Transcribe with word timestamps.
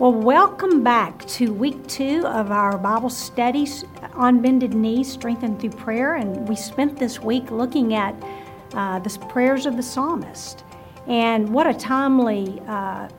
Well, 0.00 0.14
welcome 0.14 0.82
back 0.82 1.26
to 1.26 1.52
week 1.52 1.86
two 1.86 2.26
of 2.26 2.50
our 2.50 2.78
Bible 2.78 3.10
studies 3.10 3.84
on 4.14 4.40
bended 4.40 4.72
knees, 4.72 5.12
strengthened 5.12 5.60
through 5.60 5.72
prayer. 5.72 6.14
And 6.14 6.48
we 6.48 6.56
spent 6.56 6.98
this 6.98 7.20
week 7.20 7.50
looking 7.50 7.92
at 7.92 8.14
uh, 8.72 9.00
the 9.00 9.10
prayers 9.28 9.66
of 9.66 9.76
the 9.76 9.82
psalmist. 9.82 10.64
And 11.06 11.52
what 11.52 11.66
a 11.66 11.74
timely 11.74 12.62
uh, 12.66 13.10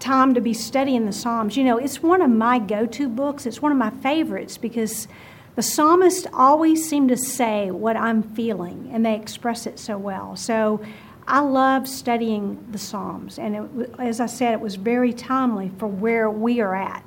time 0.00 0.32
to 0.32 0.40
be 0.40 0.54
studying 0.54 1.04
the 1.04 1.12
Psalms. 1.12 1.54
You 1.54 1.64
know, 1.64 1.76
it's 1.76 2.02
one 2.02 2.22
of 2.22 2.30
my 2.30 2.60
go 2.60 2.86
to 2.86 3.06
books, 3.06 3.44
it's 3.44 3.60
one 3.60 3.70
of 3.70 3.76
my 3.76 3.90
favorites 3.90 4.56
because 4.56 5.06
the 5.54 5.62
psalmist 5.62 6.26
always 6.32 6.88
seem 6.88 7.08
to 7.08 7.16
say 7.18 7.70
what 7.70 7.98
I'm 7.98 8.22
feeling, 8.22 8.88
and 8.90 9.04
they 9.04 9.16
express 9.16 9.66
it 9.66 9.78
so 9.78 9.98
well. 9.98 10.34
So 10.34 10.82
I 11.26 11.40
love 11.40 11.88
studying 11.88 12.66
the 12.70 12.78
Psalms, 12.78 13.38
and 13.38 13.56
it, 13.56 13.94
as 13.98 14.20
I 14.20 14.26
said, 14.26 14.52
it 14.52 14.60
was 14.60 14.74
very 14.74 15.12
timely 15.12 15.70
for 15.78 15.86
where 15.86 16.28
we 16.28 16.60
are 16.60 16.74
at. 16.74 17.02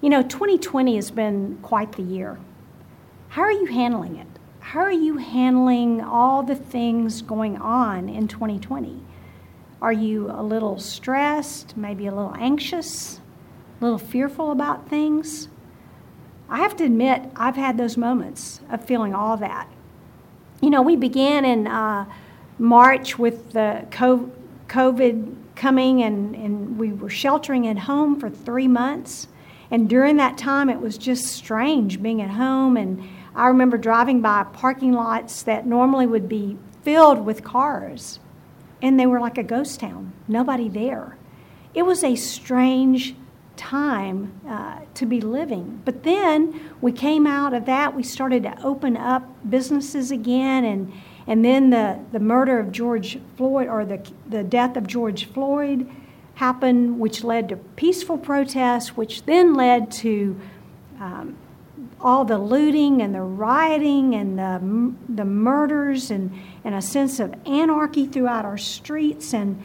You 0.00 0.10
know, 0.10 0.22
2020 0.22 0.96
has 0.96 1.10
been 1.10 1.58
quite 1.62 1.92
the 1.92 2.02
year. 2.02 2.38
How 3.28 3.42
are 3.42 3.52
you 3.52 3.66
handling 3.66 4.16
it? 4.16 4.26
How 4.58 4.80
are 4.80 4.92
you 4.92 5.18
handling 5.18 6.00
all 6.00 6.42
the 6.42 6.56
things 6.56 7.22
going 7.22 7.56
on 7.56 8.08
in 8.08 8.26
2020? 8.26 9.00
Are 9.80 9.92
you 9.92 10.28
a 10.30 10.42
little 10.42 10.80
stressed, 10.80 11.76
maybe 11.76 12.08
a 12.08 12.14
little 12.14 12.34
anxious, 12.36 13.20
a 13.80 13.84
little 13.84 13.98
fearful 13.98 14.50
about 14.50 14.88
things? 14.88 15.48
I 16.48 16.58
have 16.58 16.76
to 16.76 16.84
admit, 16.84 17.30
I've 17.36 17.56
had 17.56 17.78
those 17.78 17.96
moments 17.96 18.60
of 18.70 18.84
feeling 18.84 19.14
all 19.14 19.36
that. 19.36 19.68
You 20.60 20.70
know, 20.70 20.82
we 20.82 20.96
began 20.96 21.44
in. 21.44 21.68
Uh, 21.68 22.06
March 22.58 23.18
with 23.18 23.52
the 23.52 23.86
COVID 23.90 25.36
coming 25.54 26.02
and, 26.02 26.34
and 26.34 26.78
we 26.78 26.92
were 26.92 27.10
sheltering 27.10 27.66
at 27.66 27.78
home 27.78 28.18
for 28.20 28.30
three 28.30 28.68
months. 28.68 29.28
And 29.70 29.88
during 29.88 30.16
that 30.18 30.38
time, 30.38 30.70
it 30.70 30.80
was 30.80 30.96
just 30.96 31.26
strange 31.26 32.00
being 32.00 32.22
at 32.22 32.30
home. 32.30 32.76
And 32.76 33.02
I 33.34 33.48
remember 33.48 33.76
driving 33.76 34.20
by 34.20 34.44
parking 34.44 34.92
lots 34.92 35.42
that 35.42 35.66
normally 35.66 36.06
would 36.06 36.28
be 36.28 36.56
filled 36.82 37.24
with 37.26 37.42
cars, 37.42 38.20
and 38.80 38.98
they 38.98 39.06
were 39.06 39.18
like 39.18 39.38
a 39.38 39.42
ghost 39.42 39.80
town, 39.80 40.12
nobody 40.28 40.68
there. 40.68 41.18
It 41.74 41.82
was 41.82 42.04
a 42.04 42.14
strange 42.14 43.16
time 43.56 44.40
uh, 44.48 44.80
to 44.94 45.04
be 45.04 45.20
living. 45.20 45.82
But 45.84 46.04
then 46.04 46.60
we 46.80 46.92
came 46.92 47.26
out 47.26 47.54
of 47.54 47.66
that, 47.66 47.96
we 47.96 48.02
started 48.02 48.44
to 48.44 48.62
open 48.62 48.96
up 48.96 49.24
businesses 49.50 50.10
again 50.10 50.64
and 50.64 50.92
and 51.26 51.44
then 51.44 51.70
the, 51.70 51.98
the 52.12 52.20
murder 52.20 52.58
of 52.58 52.70
George 52.70 53.18
Floyd, 53.36 53.68
or 53.68 53.84
the, 53.84 54.00
the 54.28 54.44
death 54.44 54.76
of 54.76 54.86
George 54.86 55.24
Floyd, 55.26 55.88
happened, 56.36 57.00
which 57.00 57.24
led 57.24 57.48
to 57.48 57.56
peaceful 57.56 58.18
protests, 58.18 58.96
which 58.96 59.24
then 59.24 59.54
led 59.54 59.90
to 59.90 60.38
um, 61.00 61.36
all 62.00 62.24
the 62.24 62.38
looting 62.38 63.02
and 63.02 63.14
the 63.14 63.22
rioting 63.22 64.14
and 64.14 64.38
the, 64.38 64.94
the 65.12 65.24
murders 65.24 66.10
and, 66.10 66.32
and 66.62 66.74
a 66.74 66.82
sense 66.82 67.18
of 67.18 67.34
anarchy 67.46 68.06
throughout 68.06 68.44
our 68.44 68.58
streets 68.58 69.34
and 69.34 69.62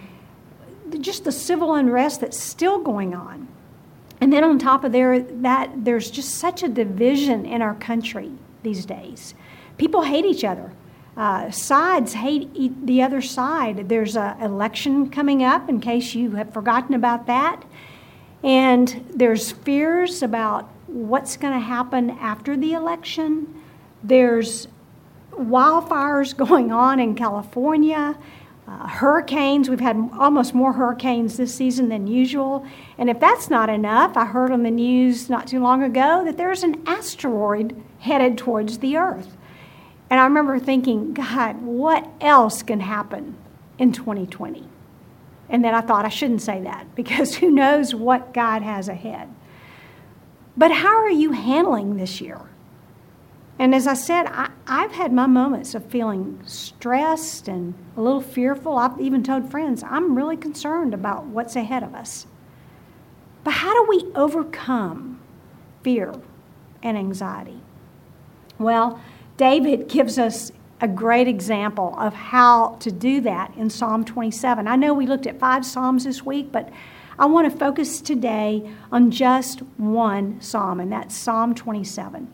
just 1.00 1.24
the 1.24 1.32
civil 1.32 1.76
unrest 1.76 2.22
that's 2.22 2.40
still 2.40 2.80
going 2.80 3.14
on. 3.14 3.48
And 4.20 4.32
then 4.32 4.44
on 4.44 4.60
top 4.60 4.84
of 4.84 4.92
there, 4.92 5.20
that 5.20 5.72
there's 5.84 6.10
just 6.10 6.36
such 6.36 6.64
a 6.64 6.68
division 6.68 7.46
in 7.46 7.62
our 7.62 7.76
country 7.76 8.32
these 8.64 8.86
days. 8.86 9.34
People 9.78 10.04
hate 10.04 10.26
each 10.26 10.44
other 10.44 10.72
uh, 11.18 11.52
sides 11.52 12.14
hate 12.14 12.86
the 12.86 13.02
other 13.02 13.22
side. 13.22 13.90
There's 13.90 14.16
an 14.16 14.42
election 14.42 15.10
coming 15.10 15.44
up, 15.44 15.68
in 15.68 15.82
case 15.82 16.16
you 16.16 16.32
have 16.32 16.54
forgotten 16.54 16.96
about 16.96 17.28
that. 17.28 17.64
And 18.44 19.06
there's 19.14 19.52
fears 19.52 20.24
about 20.24 20.70
what's 20.88 21.38
going 21.38 21.54
to 21.54 21.60
happen 21.60 22.12
after 22.12 22.56
the 22.58 22.74
election. 22.74 23.62
There's 24.04 24.68
wildfires 25.32 26.36
going 26.48 26.72
on 26.72 27.00
in 27.00 27.16
California, 27.16 28.18
uh, 28.68 28.88
hurricanes. 28.88 29.70
We've 29.70 29.80
had 29.82 30.10
almost 30.18 30.54
more 30.54 30.74
hurricanes 30.74 31.36
this 31.36 31.54
season 31.54 31.90
than 31.90 32.08
usual. 32.08 32.66
And 32.98 33.10
if 33.10 33.20
that's 33.20 33.50
not 33.50 33.70
enough, 33.70 34.16
I 34.16 34.26
heard 34.26 34.52
on 34.52 34.64
the 34.64 34.72
news 34.72 35.30
not 35.30 35.46
too 35.46 35.60
long 35.60 35.84
ago 35.84 36.24
that 36.24 36.38
there's 36.38 36.64
an 36.64 36.82
asteroid 36.88 37.82
headed 38.00 38.38
towards 38.38 38.80
the 38.80 38.96
Earth. 38.98 39.36
And 40.12 40.20
I 40.20 40.26
remember 40.26 40.60
thinking, 40.60 41.14
God, 41.14 41.62
what 41.62 42.06
else 42.20 42.64
can 42.64 42.82
happen 42.82 43.38
in 43.80 43.94
2020? 43.94 44.68
And 45.50 45.64
then 45.64 45.74
I 45.74 45.80
thought 45.80 46.04
I 46.04 46.10
shouldn't 46.10 46.42
say 46.42 46.62
that 46.64 46.94
because 46.96 47.36
who 47.36 47.50
knows 47.50 47.96
what 47.96 48.34
God 48.34 48.62
has 48.62 48.90
ahead. 48.90 49.34
But 50.58 50.72
how 50.72 50.98
are 50.98 51.10
you 51.10 51.32
handling 51.32 51.96
this 51.96 52.20
year? 52.20 52.42
And 53.58 53.74
as 53.74 53.88
I 53.88 53.94
said, 53.94 54.26
I, 54.26 54.50
have 54.66 54.92
had 54.92 55.14
my 55.14 55.28
moments 55.28 55.76
of 55.76 55.86
feeling 55.86 56.42
stressed 56.46 57.48
and 57.48 57.74
a 57.96 58.02
little 58.02 58.22
fearful. 58.22 58.78
I've 58.78 59.00
even 59.00 59.24
told 59.24 59.50
friends, 59.50 59.82
I'm 59.84 60.16
really 60.16 60.36
concerned 60.36 60.94
about 60.94 61.26
what's 61.26 61.56
ahead 61.56 61.84
of 61.84 61.96
us. 61.96 62.28
But 63.44 63.52
how 63.52 63.74
do 63.74 63.90
we 63.90 64.12
overcome 64.14 65.22
fear 65.84 66.14
and 66.84 66.98
anxiety? 66.98 67.62
Well, 68.58 69.00
David 69.42 69.88
gives 69.88 70.20
us 70.20 70.52
a 70.82 70.88
great 70.88 71.28
example 71.28 71.96
of 71.98 72.14
how 72.14 72.78
to 72.80 72.92
do 72.92 73.22
that 73.22 73.52
in 73.58 73.72
Psalm 73.72 74.06
27. 74.06 74.68
I 74.68 74.76
know 74.76 74.94
we 74.94 75.08
looked 75.08 75.26
at 75.26 75.40
five 75.40 75.66
Psalms 75.66 76.04
this 76.04 76.24
week, 76.24 76.52
but 76.52 76.70
I 77.18 77.26
want 77.26 77.52
to 77.52 77.58
focus 77.58 78.02
today 78.02 78.72
on 78.92 79.10
just 79.10 79.62
one 79.78 80.40
Psalm, 80.42 80.80
and 80.80 80.92
that's 80.92 81.18
Psalm 81.18 81.56
27. 81.56 82.32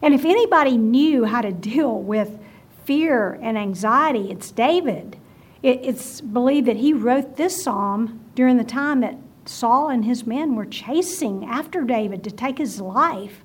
And 0.00 0.14
if 0.14 0.24
anybody 0.24 0.78
knew 0.78 1.26
how 1.26 1.42
to 1.42 1.52
deal 1.52 2.00
with 2.00 2.38
fear 2.86 3.38
and 3.42 3.58
anxiety, 3.58 4.30
it's 4.30 4.50
David. 4.50 5.18
It's 5.62 6.22
believed 6.22 6.68
that 6.68 6.76
he 6.76 6.94
wrote 6.94 7.36
this 7.36 7.62
psalm 7.62 8.24
during 8.34 8.56
the 8.56 8.64
time 8.64 9.00
that 9.00 9.18
Saul 9.44 9.90
and 9.90 10.06
his 10.06 10.26
men 10.26 10.54
were 10.54 10.64
chasing 10.64 11.44
after 11.44 11.82
David 11.82 12.24
to 12.24 12.30
take 12.30 12.56
his 12.56 12.80
life. 12.80 13.44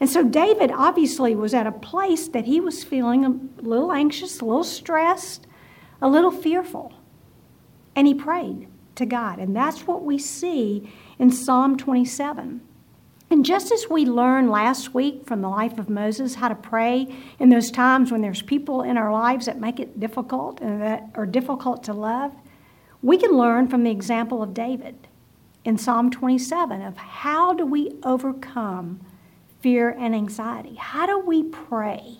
And 0.00 0.10
so 0.10 0.24
David 0.24 0.70
obviously 0.70 1.34
was 1.34 1.54
at 1.54 1.66
a 1.66 1.72
place 1.72 2.28
that 2.28 2.46
he 2.46 2.60
was 2.60 2.84
feeling 2.84 3.24
a 3.24 3.62
little 3.62 3.92
anxious, 3.92 4.40
a 4.40 4.44
little 4.44 4.64
stressed, 4.64 5.46
a 6.02 6.08
little 6.08 6.30
fearful. 6.30 6.92
And 7.94 8.06
he 8.06 8.14
prayed 8.14 8.68
to 8.96 9.06
God. 9.06 9.38
And 9.38 9.54
that's 9.54 9.86
what 9.86 10.02
we 10.02 10.18
see 10.18 10.92
in 11.18 11.30
Psalm 11.30 11.76
27. 11.76 12.60
And 13.30 13.44
just 13.44 13.72
as 13.72 13.88
we 13.88 14.04
learned 14.04 14.50
last 14.50 14.94
week 14.94 15.26
from 15.26 15.40
the 15.40 15.48
life 15.48 15.78
of 15.78 15.88
Moses 15.88 16.36
how 16.36 16.48
to 16.48 16.54
pray 16.54 17.12
in 17.38 17.48
those 17.48 17.70
times 17.70 18.12
when 18.12 18.20
there's 18.20 18.42
people 18.42 18.82
in 18.82 18.98
our 18.98 19.12
lives 19.12 19.46
that 19.46 19.60
make 19.60 19.80
it 19.80 19.98
difficult 19.98 20.60
and 20.60 20.80
that 20.82 21.08
are 21.14 21.26
difficult 21.26 21.82
to 21.84 21.92
love, 21.92 22.32
we 23.02 23.16
can 23.16 23.32
learn 23.32 23.68
from 23.68 23.82
the 23.82 23.90
example 23.90 24.42
of 24.42 24.54
David 24.54 25.08
in 25.64 25.78
Psalm 25.78 26.10
27 26.10 26.82
of 26.82 26.96
how 26.96 27.54
do 27.54 27.64
we 27.66 27.92
overcome 28.02 29.00
fear 29.64 29.96
and 29.98 30.14
anxiety? 30.14 30.74
How 30.74 31.06
do 31.06 31.18
we 31.18 31.42
pray 31.42 32.18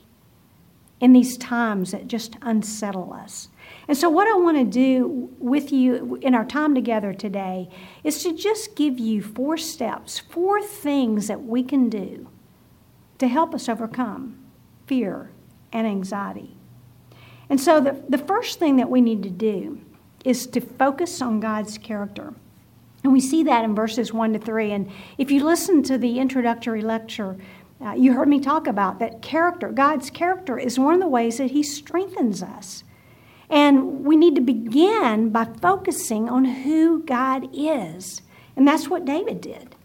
in 0.98 1.12
these 1.12 1.36
times 1.36 1.90
that 1.90 2.08
just 2.08 2.38
unsettle 2.40 3.12
us? 3.12 3.48
And 3.86 3.98
so, 3.98 4.08
what 4.08 4.26
I 4.26 4.32
want 4.32 4.56
to 4.56 4.64
do 4.64 5.28
with 5.38 5.70
you 5.70 6.18
in 6.22 6.34
our 6.34 6.46
time 6.46 6.74
together 6.74 7.12
today 7.12 7.68
is 8.02 8.22
to 8.22 8.34
just 8.34 8.74
give 8.74 8.98
you 8.98 9.20
four 9.20 9.58
steps, 9.58 10.18
four 10.18 10.62
things 10.62 11.28
that 11.28 11.44
we 11.44 11.62
can 11.62 11.90
do 11.90 12.30
to 13.18 13.28
help 13.28 13.54
us 13.54 13.68
overcome 13.68 14.38
fear 14.86 15.28
and 15.70 15.86
anxiety. 15.86 16.56
And 17.50 17.60
so, 17.60 17.78
the, 17.78 18.02
the 18.08 18.16
first 18.16 18.58
thing 18.58 18.76
that 18.76 18.88
we 18.88 19.02
need 19.02 19.22
to 19.22 19.28
do 19.28 19.82
is 20.24 20.46
to 20.46 20.62
focus 20.62 21.20
on 21.20 21.40
God's 21.40 21.76
character. 21.76 22.32
And 23.04 23.12
we 23.12 23.20
see 23.20 23.42
that 23.44 23.64
in 23.64 23.74
verses 23.74 24.12
1 24.12 24.32
to 24.32 24.38
3. 24.38 24.72
And 24.72 24.90
if 25.18 25.30
you 25.30 25.44
listen 25.44 25.82
to 25.84 25.98
the 25.98 26.18
introductory 26.18 26.80
lecture, 26.80 27.36
uh, 27.84 27.92
you 27.92 28.14
heard 28.14 28.28
me 28.28 28.40
talk 28.40 28.66
about 28.66 28.98
that 28.98 29.20
character. 29.20 29.70
God's 29.70 30.08
character 30.08 30.58
is 30.58 30.78
one 30.78 30.94
of 30.94 31.00
the 31.00 31.08
ways 31.08 31.36
that 31.36 31.50
He 31.50 31.62
strengthens 31.62 32.42
us. 32.42 32.82
And 33.50 34.04
we 34.04 34.16
need 34.16 34.34
to 34.36 34.40
begin 34.40 35.28
by 35.28 35.44
focusing 35.44 36.30
on 36.30 36.46
who 36.46 37.02
God 37.02 37.50
is. 37.52 38.22
And 38.56 38.66
that's 38.66 38.88
what 38.88 39.04
David 39.04 39.42
did. 39.42 39.76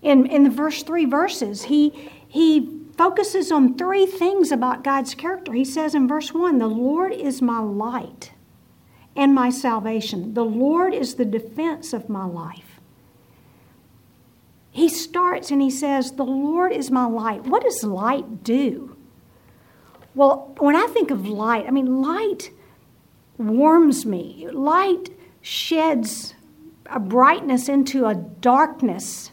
In, 0.00 0.26
in 0.26 0.44
the 0.44 0.50
first 0.50 0.86
three 0.86 1.04
verses, 1.04 1.64
he, 1.64 2.10
he 2.26 2.84
focuses 2.96 3.52
on 3.52 3.76
three 3.76 4.06
things 4.06 4.50
about 4.52 4.84
God's 4.84 5.14
character. 5.14 5.52
He 5.52 5.64
says 5.64 5.94
in 5.94 6.08
verse 6.08 6.32
1 6.32 6.58
The 6.58 6.66
Lord 6.66 7.12
is 7.12 7.42
my 7.42 7.58
light 7.58 8.32
and 9.16 9.34
my 9.34 9.50
salvation. 9.50 10.34
The 10.34 10.44
Lord 10.44 10.94
is 10.94 11.14
the 11.14 11.24
defense 11.24 11.92
of 11.92 12.08
my 12.08 12.24
life. 12.24 12.80
He 14.70 14.88
starts 14.88 15.50
and 15.50 15.62
he 15.62 15.70
says, 15.70 16.12
The 16.12 16.24
Lord 16.24 16.72
is 16.72 16.90
my 16.90 17.06
light. 17.06 17.44
What 17.44 17.62
does 17.62 17.84
light 17.84 18.42
do? 18.42 18.96
Well, 20.14 20.54
when 20.58 20.76
I 20.76 20.86
think 20.88 21.10
of 21.10 21.28
light, 21.28 21.66
I 21.66 21.70
mean, 21.70 22.02
light 22.02 22.50
warms 23.38 24.06
me, 24.06 24.48
light 24.52 25.10
sheds 25.42 26.34
a 26.86 27.00
brightness 27.00 27.68
into 27.68 28.06
a 28.06 28.14
darkness. 28.14 29.30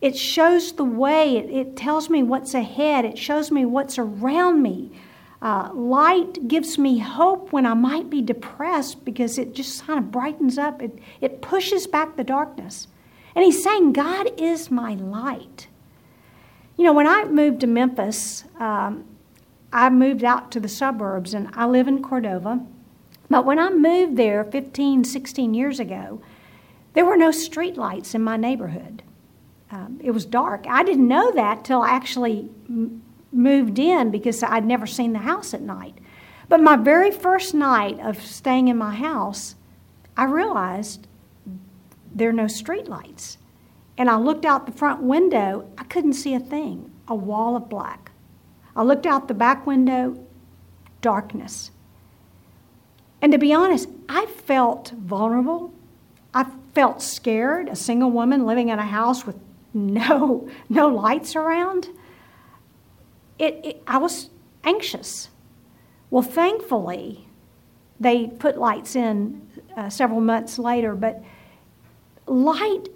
It 0.00 0.16
shows 0.16 0.72
the 0.72 0.84
way, 0.84 1.36
it, 1.36 1.50
it 1.50 1.76
tells 1.76 2.10
me 2.10 2.22
what's 2.22 2.54
ahead, 2.54 3.04
it 3.04 3.18
shows 3.18 3.50
me 3.50 3.64
what's 3.64 3.98
around 3.98 4.62
me. 4.62 4.92
Uh, 5.42 5.70
light 5.74 6.48
gives 6.48 6.78
me 6.78 6.98
hope 6.98 7.52
when 7.52 7.66
I 7.66 7.74
might 7.74 8.08
be 8.08 8.22
depressed 8.22 9.04
because 9.04 9.38
it 9.38 9.54
just 9.54 9.86
kind 9.86 9.98
of 9.98 10.10
brightens 10.10 10.56
up, 10.56 10.80
it, 10.80 10.98
it 11.20 11.42
pushes 11.42 11.86
back 11.86 12.16
the 12.16 12.24
darkness. 12.24 12.88
And 13.34 13.44
he's 13.44 13.62
saying, 13.62 13.92
God 13.92 14.30
is 14.40 14.70
my 14.70 14.94
light. 14.94 15.68
You 16.76 16.84
know, 16.84 16.92
when 16.92 17.06
I 17.06 17.24
moved 17.24 17.60
to 17.60 17.66
Memphis, 17.66 18.44
um, 18.58 19.04
I 19.72 19.90
moved 19.90 20.24
out 20.24 20.50
to 20.52 20.60
the 20.60 20.68
suburbs 20.68 21.34
and 21.34 21.50
I 21.52 21.66
live 21.66 21.86
in 21.86 22.02
Cordova. 22.02 22.64
But 23.28 23.44
when 23.44 23.58
I 23.58 23.70
moved 23.70 24.16
there 24.16 24.44
15, 24.44 25.04
16 25.04 25.54
years 25.54 25.80
ago, 25.80 26.22
there 26.94 27.04
were 27.04 27.16
no 27.16 27.30
street 27.30 27.76
lights 27.76 28.14
in 28.14 28.22
my 28.22 28.38
neighborhood. 28.38 29.02
Um, 29.70 30.00
it 30.02 30.12
was 30.12 30.24
dark. 30.24 30.64
I 30.68 30.82
didn't 30.82 31.08
know 31.08 31.30
that 31.32 31.64
till 31.64 31.82
I 31.82 31.90
actually 31.90 32.48
moved 33.32 33.78
in 33.78 34.10
because 34.10 34.42
I'd 34.42 34.64
never 34.64 34.86
seen 34.86 35.12
the 35.12 35.20
house 35.20 35.54
at 35.54 35.60
night. 35.60 35.98
But 36.48 36.60
my 36.60 36.76
very 36.76 37.10
first 37.10 37.54
night 37.54 37.98
of 38.00 38.20
staying 38.20 38.68
in 38.68 38.76
my 38.76 38.94
house, 38.94 39.56
I 40.16 40.24
realized 40.24 41.06
there 42.14 42.30
are 42.30 42.32
no 42.32 42.44
streetlights. 42.44 43.36
And 43.98 44.10
I 44.10 44.16
looked 44.16 44.44
out 44.44 44.66
the 44.66 44.72
front 44.72 45.02
window, 45.02 45.68
I 45.78 45.84
couldn't 45.84 46.14
see 46.14 46.34
a 46.34 46.40
thing, 46.40 46.90
a 47.08 47.14
wall 47.14 47.56
of 47.56 47.68
black. 47.68 48.10
I 48.74 48.82
looked 48.82 49.06
out 49.06 49.26
the 49.26 49.34
back 49.34 49.66
window, 49.66 50.22
darkness. 51.00 51.70
And 53.22 53.32
to 53.32 53.38
be 53.38 53.54
honest, 53.54 53.88
I 54.08 54.26
felt 54.26 54.90
vulnerable. 54.90 55.72
I 56.34 56.46
felt 56.74 57.02
scared, 57.02 57.68
a 57.68 57.76
single 57.76 58.10
woman 58.10 58.44
living 58.44 58.68
in 58.68 58.78
a 58.78 58.86
house 58.86 59.26
with 59.26 59.36
no, 59.74 60.48
no 60.68 60.88
lights 60.88 61.34
around. 61.34 61.88
It, 63.38 63.60
it, 63.64 63.82
I 63.86 63.98
was 63.98 64.30
anxious. 64.64 65.28
Well, 66.10 66.22
thankfully, 66.22 67.28
they 67.98 68.26
put 68.26 68.58
lights 68.58 68.96
in 68.96 69.46
uh, 69.76 69.90
several 69.90 70.20
months 70.20 70.58
later, 70.58 70.94
but 70.94 71.22
light 72.26 72.88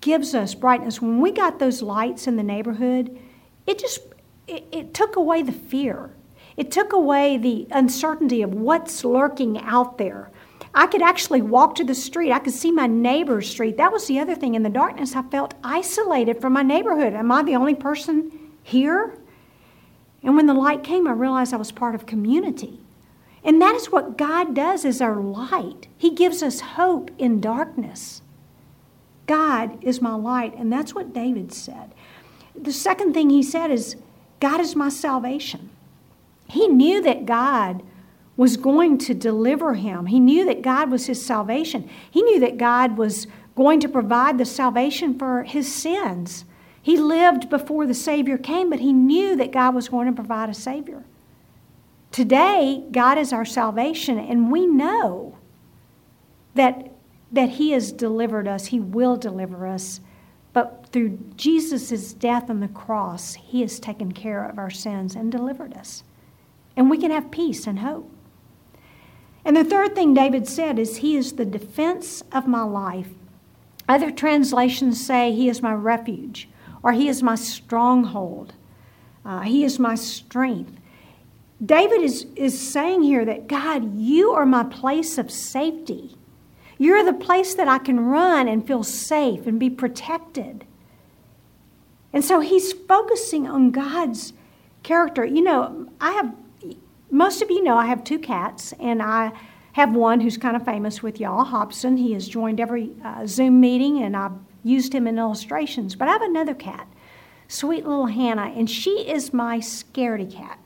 gives 0.00 0.34
us 0.34 0.54
brightness. 0.54 1.00
When 1.00 1.20
we 1.20 1.32
got 1.32 1.58
those 1.58 1.82
lights 1.82 2.26
in 2.26 2.36
the 2.36 2.42
neighborhood, 2.42 3.18
it 3.66 3.78
just 3.78 4.00
it, 4.46 4.66
it 4.72 4.94
took 4.94 5.16
away 5.16 5.42
the 5.42 5.52
fear. 5.52 6.10
It 6.56 6.70
took 6.70 6.92
away 6.92 7.38
the 7.38 7.66
uncertainty 7.70 8.42
of 8.42 8.52
what's 8.52 9.04
lurking 9.04 9.58
out 9.60 9.96
there. 9.98 10.30
I 10.74 10.86
could 10.86 11.02
actually 11.02 11.42
walk 11.42 11.74
to 11.76 11.84
the 11.84 11.94
street. 11.94 12.32
I 12.32 12.38
could 12.38 12.52
see 12.52 12.72
my 12.72 12.86
neighbor's 12.86 13.48
street. 13.48 13.76
That 13.76 13.92
was 13.92 14.06
the 14.06 14.18
other 14.18 14.34
thing. 14.34 14.54
In 14.54 14.62
the 14.62 14.70
darkness, 14.70 15.14
I 15.14 15.22
felt 15.22 15.54
isolated 15.62 16.40
from 16.40 16.54
my 16.54 16.62
neighborhood. 16.62 17.14
Am 17.14 17.30
I 17.30 17.42
the 17.42 17.56
only 17.56 17.74
person 17.74 18.32
here? 18.62 19.18
And 20.22 20.36
when 20.36 20.46
the 20.46 20.54
light 20.54 20.84
came, 20.84 21.08
I 21.08 21.12
realized 21.12 21.52
I 21.52 21.56
was 21.56 21.72
part 21.72 21.94
of 21.94 22.06
community. 22.06 22.80
And 23.44 23.60
that 23.60 23.74
is 23.74 23.90
what 23.90 24.16
God 24.16 24.54
does 24.54 24.84
as 24.84 25.00
our 25.00 25.16
light. 25.16 25.88
He 25.98 26.14
gives 26.14 26.42
us 26.42 26.60
hope 26.60 27.10
in 27.18 27.40
darkness. 27.40 28.22
God 29.26 29.82
is 29.82 30.00
my 30.00 30.14
light. 30.14 30.54
And 30.56 30.72
that's 30.72 30.94
what 30.94 31.12
David 31.12 31.52
said. 31.52 31.92
The 32.54 32.72
second 32.72 33.14
thing 33.14 33.30
he 33.30 33.42
said 33.42 33.70
is, 33.70 33.96
God 34.38 34.60
is 34.60 34.76
my 34.76 34.88
salvation. 34.88 35.70
He 36.48 36.68
knew 36.68 37.02
that 37.02 37.26
God 37.26 37.82
was 38.36 38.56
going 38.56 38.98
to 38.98 39.14
deliver 39.14 39.74
him. 39.74 40.06
He 40.06 40.20
knew 40.20 40.44
that 40.46 40.62
God 40.62 40.90
was 40.90 41.06
his 41.06 41.24
salvation. 41.24 41.88
He 42.10 42.22
knew 42.22 42.40
that 42.40 42.58
God 42.58 42.96
was 42.96 43.26
going 43.54 43.80
to 43.80 43.88
provide 43.88 44.38
the 44.38 44.44
salvation 44.44 45.18
for 45.18 45.42
his 45.44 45.72
sins. 45.72 46.44
He 46.82 46.96
lived 46.96 47.48
before 47.48 47.86
the 47.86 47.94
Savior 47.94 48.36
came, 48.36 48.68
but 48.68 48.80
he 48.80 48.92
knew 48.92 49.36
that 49.36 49.52
God 49.52 49.74
was 49.74 49.88
going 49.88 50.08
to 50.08 50.12
provide 50.12 50.50
a 50.50 50.54
Savior. 50.54 51.04
Today, 52.10 52.84
God 52.90 53.16
is 53.16 53.32
our 53.32 53.46
salvation, 53.46 54.18
and 54.18 54.52
we 54.52 54.66
know 54.66 55.38
that, 56.54 56.92
that 57.32 57.50
He 57.50 57.70
has 57.70 57.90
delivered 57.90 58.46
us. 58.46 58.66
He 58.66 58.80
will 58.80 59.16
deliver 59.16 59.66
us. 59.66 60.00
But 60.52 60.88
through 60.92 61.18
Jesus' 61.36 62.12
death 62.12 62.50
on 62.50 62.60
the 62.60 62.68
cross, 62.68 63.34
He 63.34 63.62
has 63.62 63.80
taken 63.80 64.12
care 64.12 64.44
of 64.44 64.58
our 64.58 64.68
sins 64.68 65.14
and 65.14 65.32
delivered 65.32 65.72
us. 65.72 66.04
And 66.76 66.90
we 66.90 66.98
can 66.98 67.10
have 67.10 67.30
peace 67.30 67.66
and 67.66 67.78
hope. 67.78 68.10
And 69.44 69.56
the 69.56 69.64
third 69.64 69.94
thing 69.94 70.12
David 70.12 70.46
said 70.46 70.78
is, 70.78 70.98
He 70.98 71.16
is 71.16 71.32
the 71.32 71.46
defense 71.46 72.22
of 72.30 72.46
my 72.46 72.62
life. 72.62 73.08
Other 73.88 74.10
translations 74.10 75.04
say, 75.04 75.32
He 75.32 75.48
is 75.48 75.62
my 75.62 75.72
refuge, 75.72 76.48
or 76.82 76.92
He 76.92 77.08
is 77.08 77.22
my 77.22 77.34
stronghold, 77.34 78.54
uh, 79.24 79.40
He 79.40 79.64
is 79.64 79.78
my 79.78 79.94
strength. 79.94 80.78
David 81.64 82.02
is, 82.02 82.26
is 82.34 82.58
saying 82.58 83.02
here 83.02 83.24
that, 83.24 83.46
God, 83.46 83.96
you 83.96 84.32
are 84.32 84.44
my 84.44 84.64
place 84.64 85.16
of 85.16 85.30
safety. 85.30 86.16
You're 86.76 87.04
the 87.04 87.12
place 87.12 87.54
that 87.54 87.68
I 87.68 87.78
can 87.78 88.00
run 88.00 88.48
and 88.48 88.66
feel 88.66 88.82
safe 88.82 89.46
and 89.46 89.60
be 89.60 89.70
protected. 89.70 90.66
And 92.12 92.24
so 92.24 92.40
he's 92.40 92.72
focusing 92.72 93.46
on 93.46 93.70
God's 93.70 94.32
character. 94.82 95.24
You 95.24 95.42
know, 95.42 95.88
I 96.00 96.10
have 96.12 96.34
most 97.10 97.42
of 97.42 97.50
you 97.50 97.62
know 97.62 97.76
I 97.76 97.86
have 97.86 98.02
two 98.04 98.18
cats, 98.18 98.72
and 98.80 99.02
I 99.02 99.32
have 99.72 99.94
one 99.94 100.20
who's 100.20 100.36
kind 100.36 100.56
of 100.56 100.64
famous 100.64 101.02
with 101.02 101.20
y'all, 101.20 101.44
Hobson. 101.44 101.96
He 101.98 102.14
has 102.14 102.26
joined 102.26 102.58
every 102.58 102.90
uh, 103.04 103.26
Zoom 103.26 103.60
meeting, 103.60 104.02
and 104.02 104.16
I've 104.16 104.32
used 104.62 104.94
him 104.94 105.06
in 105.06 105.18
illustrations. 105.18 105.94
But 105.94 106.08
I 106.08 106.12
have 106.12 106.22
another 106.22 106.54
cat, 106.54 106.86
sweet 107.48 107.86
little 107.86 108.06
Hannah, 108.06 108.52
and 108.54 108.68
she 108.70 109.08
is 109.08 109.32
my 109.32 109.58
scaredy 109.58 110.32
cat. 110.32 110.58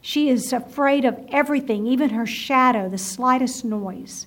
She 0.00 0.28
is 0.28 0.52
afraid 0.52 1.04
of 1.04 1.18
everything, 1.28 1.86
even 1.86 2.10
her 2.10 2.26
shadow, 2.26 2.88
the 2.88 2.98
slightest 2.98 3.64
noise. 3.64 4.26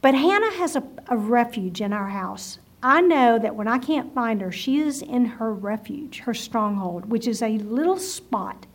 But 0.00 0.14
Hannah 0.14 0.52
has 0.52 0.74
a, 0.74 0.82
a 1.08 1.16
refuge 1.16 1.80
in 1.80 1.92
our 1.92 2.08
house. 2.08 2.58
I 2.82 3.00
know 3.00 3.38
that 3.38 3.54
when 3.54 3.68
I 3.68 3.78
can't 3.78 4.14
find 4.14 4.40
her, 4.40 4.50
she 4.50 4.78
is 4.78 5.02
in 5.02 5.24
her 5.24 5.52
refuge, 5.52 6.20
her 6.20 6.34
stronghold, 6.34 7.10
which 7.10 7.28
is 7.28 7.42
a 7.42 7.58
little 7.58 7.98
spot 7.98 8.66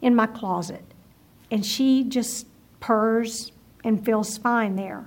in 0.00 0.14
my 0.14 0.26
closet 0.26 0.84
and 1.54 1.64
she 1.64 2.04
just 2.04 2.46
purrs 2.80 3.52
and 3.84 4.04
feels 4.04 4.38
fine 4.38 4.76
there. 4.76 5.06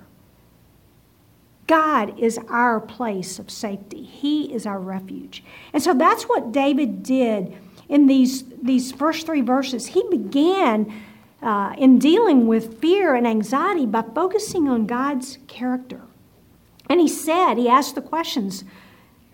God 1.68 2.18
is 2.18 2.38
our 2.48 2.80
place 2.80 3.38
of 3.38 3.50
safety. 3.50 4.02
He 4.02 4.52
is 4.52 4.66
our 4.66 4.80
refuge. 4.80 5.44
And 5.72 5.82
so 5.82 5.94
that's 5.94 6.24
what 6.24 6.50
David 6.50 7.02
did 7.04 7.56
in 7.88 8.06
these, 8.06 8.44
these 8.62 8.90
first 8.90 9.26
three 9.26 9.42
verses. 9.42 9.88
He 9.88 10.02
began 10.10 10.92
uh, 11.42 11.74
in 11.78 11.98
dealing 11.98 12.46
with 12.46 12.80
fear 12.80 13.14
and 13.14 13.26
anxiety 13.26 13.86
by 13.86 14.02
focusing 14.02 14.66
on 14.66 14.86
God's 14.86 15.38
character. 15.46 16.00
And 16.88 17.00
he 17.00 17.08
said, 17.08 17.56
he 17.56 17.68
asked 17.68 17.94
the 17.94 18.02
questions 18.02 18.64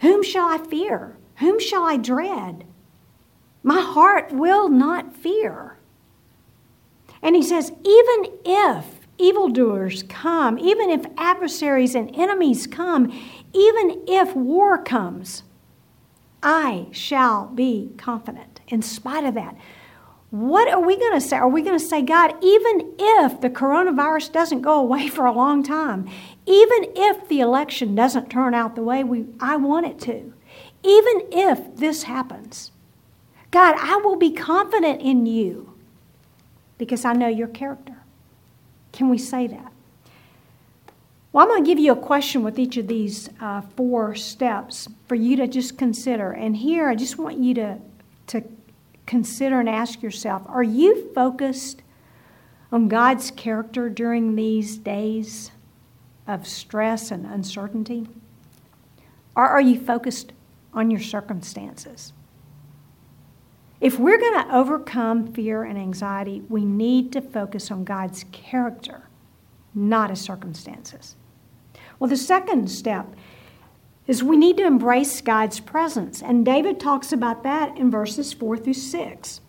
Whom 0.00 0.22
shall 0.22 0.46
I 0.46 0.58
fear? 0.58 1.16
Whom 1.36 1.60
shall 1.60 1.84
I 1.84 1.96
dread? 1.96 2.64
My 3.62 3.80
heart 3.80 4.32
will 4.32 4.68
not 4.68 5.16
fear. 5.16 5.78
And 7.22 7.34
he 7.34 7.42
says, 7.42 7.70
even 7.70 8.38
if 8.44 8.93
evildoers 9.18 10.02
come, 10.04 10.58
even 10.58 10.90
if 10.90 11.06
adversaries 11.16 11.94
and 11.94 12.14
enemies 12.14 12.66
come, 12.66 13.12
even 13.52 14.02
if 14.06 14.34
war 14.34 14.82
comes, 14.82 15.42
I 16.42 16.88
shall 16.92 17.46
be 17.46 17.92
confident 17.96 18.60
in 18.68 18.82
spite 18.82 19.24
of 19.24 19.34
that. 19.34 19.56
What 20.30 20.68
are 20.68 20.80
we 20.80 20.96
going 20.96 21.14
to 21.14 21.20
say? 21.20 21.36
Are 21.36 21.48
we 21.48 21.62
going 21.62 21.78
to 21.78 21.84
say, 21.84 22.02
God, 22.02 22.34
even 22.42 22.92
if 22.98 23.40
the 23.40 23.50
coronavirus 23.50 24.32
doesn't 24.32 24.62
go 24.62 24.80
away 24.80 25.08
for 25.16 25.26
a 25.26 25.32
long 25.32 25.62
time, 25.62 26.08
even 26.46 26.92
if 26.96 27.28
the 27.28 27.40
election 27.40 27.94
doesn't 27.94 28.30
turn 28.30 28.52
out 28.52 28.74
the 28.74 28.82
way 28.82 29.04
we, 29.04 29.26
I 29.40 29.56
want 29.56 29.86
it 29.86 29.98
to, 30.00 30.34
even 30.82 31.22
if 31.30 31.76
this 31.76 32.02
happens, 32.02 32.72
God, 33.50 33.76
I 33.78 33.96
will 33.98 34.16
be 34.16 34.32
confident 34.32 35.00
in 35.00 35.24
you 35.26 35.72
because 36.76 37.04
I 37.04 37.12
know 37.12 37.28
your 37.28 37.48
character. 37.48 38.03
Can 38.94 39.08
we 39.08 39.18
say 39.18 39.48
that? 39.48 39.72
Well, 41.32 41.44
I'm 41.44 41.50
going 41.50 41.64
to 41.64 41.68
give 41.68 41.80
you 41.80 41.90
a 41.90 41.96
question 41.96 42.44
with 42.44 42.60
each 42.60 42.76
of 42.76 42.86
these 42.86 43.28
uh, 43.40 43.62
four 43.76 44.14
steps 44.14 44.86
for 45.08 45.16
you 45.16 45.34
to 45.34 45.48
just 45.48 45.76
consider. 45.76 46.30
And 46.30 46.56
here, 46.56 46.88
I 46.88 46.94
just 46.94 47.18
want 47.18 47.38
you 47.38 47.54
to, 47.54 47.78
to 48.28 48.44
consider 49.04 49.58
and 49.58 49.68
ask 49.68 50.00
yourself 50.00 50.42
are 50.46 50.62
you 50.62 51.12
focused 51.12 51.82
on 52.70 52.86
God's 52.86 53.32
character 53.32 53.88
during 53.88 54.36
these 54.36 54.78
days 54.78 55.50
of 56.28 56.46
stress 56.46 57.10
and 57.10 57.26
uncertainty? 57.26 58.06
Or 59.34 59.44
are 59.44 59.60
you 59.60 59.80
focused 59.80 60.32
on 60.72 60.88
your 60.88 61.00
circumstances? 61.00 62.12
If 63.80 63.98
we're 63.98 64.18
going 64.18 64.44
to 64.44 64.54
overcome 64.54 65.32
fear 65.32 65.64
and 65.64 65.78
anxiety, 65.78 66.42
we 66.48 66.64
need 66.64 67.12
to 67.12 67.20
focus 67.20 67.70
on 67.70 67.84
God's 67.84 68.24
character, 68.32 69.08
not 69.74 70.10
his 70.10 70.20
circumstances. 70.20 71.16
Well, 71.98 72.08
the 72.08 72.16
second 72.16 72.70
step 72.70 73.14
is 74.06 74.22
we 74.22 74.36
need 74.36 74.56
to 74.58 74.66
embrace 74.66 75.20
God's 75.20 75.60
presence. 75.60 76.22
And 76.22 76.44
David 76.44 76.78
talks 76.78 77.12
about 77.12 77.42
that 77.42 77.76
in 77.76 77.90
verses 77.90 78.32
4 78.32 78.58
through 78.58 78.74
6. 78.74 79.40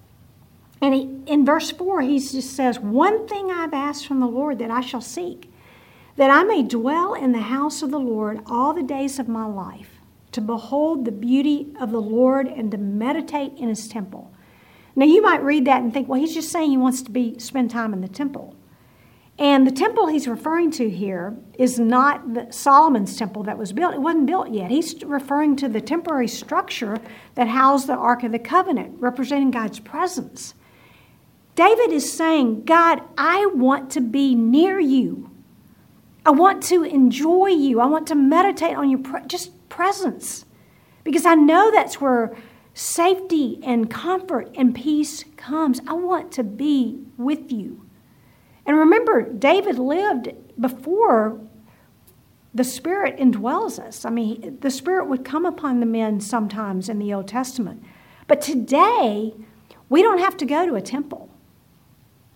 And 0.81 0.93
he, 0.93 1.17
in 1.25 1.45
verse 1.45 1.71
4, 1.71 2.01
he 2.01 2.19
just 2.19 2.55
says, 2.55 2.79
One 2.79 3.27
thing 3.27 3.51
I've 3.51 3.73
asked 3.73 4.07
from 4.07 4.19
the 4.19 4.27
Lord 4.27 4.59
that 4.59 4.71
I 4.71 4.81
shall 4.81 5.01
seek, 5.01 5.51
that 6.15 6.29
I 6.29 6.43
may 6.43 6.63
dwell 6.63 7.13
in 7.13 7.31
the 7.31 7.39
house 7.39 7.81
of 7.81 7.91
the 7.91 7.99
Lord 7.99 8.39
all 8.45 8.73
the 8.73 8.83
days 8.83 9.19
of 9.19 9.27
my 9.27 9.45
life, 9.45 9.94
to 10.35 10.41
behold 10.41 11.05
the 11.05 11.13
beauty 11.13 11.73
of 11.79 11.91
the 11.91 12.01
Lord 12.01 12.47
and 12.47 12.69
to 12.71 12.77
meditate 12.77 13.53
in 13.57 13.69
his 13.69 13.87
temple. 13.87 14.33
Now, 14.93 15.05
you 15.05 15.21
might 15.21 15.41
read 15.41 15.65
that 15.65 15.81
and 15.81 15.93
think, 15.93 16.09
well, 16.09 16.19
he's 16.19 16.33
just 16.33 16.51
saying 16.51 16.69
he 16.69 16.77
wants 16.77 17.01
to 17.03 17.11
be, 17.11 17.39
spend 17.39 17.71
time 17.71 17.93
in 17.93 18.01
the 18.01 18.09
temple. 18.09 18.53
And 19.39 19.65
the 19.65 19.71
temple 19.71 20.07
he's 20.07 20.27
referring 20.27 20.71
to 20.71 20.89
here 20.89 21.37
is 21.57 21.79
not 21.79 22.33
the, 22.33 22.51
Solomon's 22.51 23.15
temple 23.15 23.43
that 23.43 23.57
was 23.57 23.71
built. 23.71 23.93
It 23.93 24.01
wasn't 24.01 24.25
built 24.25 24.49
yet. 24.49 24.71
He's 24.71 25.01
referring 25.05 25.55
to 25.57 25.69
the 25.69 25.79
temporary 25.79 26.27
structure 26.27 26.97
that 27.35 27.47
housed 27.47 27.87
the 27.87 27.95
Ark 27.95 28.23
of 28.23 28.33
the 28.33 28.39
Covenant, 28.39 28.99
representing 28.99 29.51
God's 29.51 29.79
presence. 29.79 30.53
David 31.55 31.91
is 31.91 32.11
saying, 32.11 32.65
God, 32.65 33.01
I 33.17 33.45
want 33.53 33.89
to 33.91 34.01
be 34.01 34.35
near 34.35 34.81
you. 34.81 35.31
I 36.25 36.31
want 36.31 36.61
to 36.63 36.83
enjoy 36.83 37.47
you. 37.47 37.79
I 37.79 37.85
want 37.85 38.07
to 38.07 38.15
meditate 38.15 38.75
on 38.75 38.89
your 38.89 38.99
pre- 38.99 39.25
just 39.27 39.51
presence 39.75 40.45
because 41.03 41.25
I 41.25 41.35
know 41.35 41.69
that's 41.69 41.99
where 41.99 42.35
safety 42.73 43.59
and 43.61 43.89
comfort 43.89 44.49
and 44.55 44.73
peace 44.73 45.25
comes. 45.35 45.81
I 45.85 45.93
want 45.93 46.31
to 46.33 46.43
be 46.43 46.99
with 47.17 47.51
you. 47.51 47.85
And 48.65 48.77
remember, 48.77 49.21
David 49.21 49.77
lived 49.77 50.29
before 50.59 51.39
the 52.53 52.63
Spirit 52.63 53.17
indwells 53.17 53.77
us. 53.77 54.05
I 54.05 54.09
mean, 54.09 54.57
the 54.61 54.71
Spirit 54.71 55.09
would 55.09 55.25
come 55.25 55.45
upon 55.45 55.81
the 55.81 55.85
men 55.85 56.21
sometimes 56.21 56.87
in 56.87 56.97
the 56.97 57.13
Old 57.13 57.27
Testament. 57.27 57.83
But 58.27 58.41
today, 58.41 59.33
we 59.89 60.01
don't 60.01 60.19
have 60.19 60.37
to 60.37 60.45
go 60.45 60.65
to 60.65 60.75
a 60.75 60.81
temple 60.81 61.29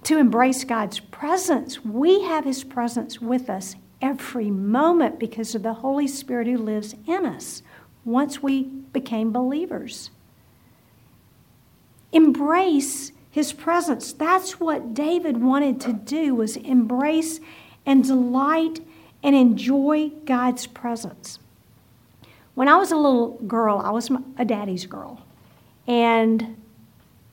to 0.03 0.17
embrace 0.17 0.65
God's 0.65 1.00
presence. 1.00 1.86
We 1.86 2.24
have 2.24 2.43
His 2.43 2.65
presence 2.65 3.22
with 3.22 3.50
us 3.50 3.75
every 4.01 4.50
moment 4.50 5.20
because 5.20 5.56
of 5.56 5.63
the 5.63 5.75
Holy 5.75 6.08
Spirit 6.08 6.48
who 6.48 6.58
lives 6.58 6.96
in 7.06 7.25
us 7.25 7.62
once 8.06 8.41
we 8.41 8.63
became 8.63 9.32
believers. 9.32 10.10
Embrace 12.12 13.12
his 13.29 13.53
presence. 13.53 14.13
That's 14.13 14.60
what 14.60 14.94
David 14.94 15.38
wanted 15.38 15.79
to 15.82 15.94
do 15.94 16.34
was 16.36 16.58
embrace 16.58 17.39
and 17.86 18.03
delight 18.03 18.79
and 19.22 19.36
enjoy 19.36 20.10
God's 20.25 20.65
presence. 20.65 21.39
When 22.56 22.68
I 22.68 22.77
was 22.77 22.91
a 22.91 22.98
little 22.98 23.38
girl, 23.48 23.79
I 23.79 23.91
was 23.91 24.10
a 24.38 24.46
daddy's 24.46 24.86
girl. 24.86 25.22
And 25.88 26.58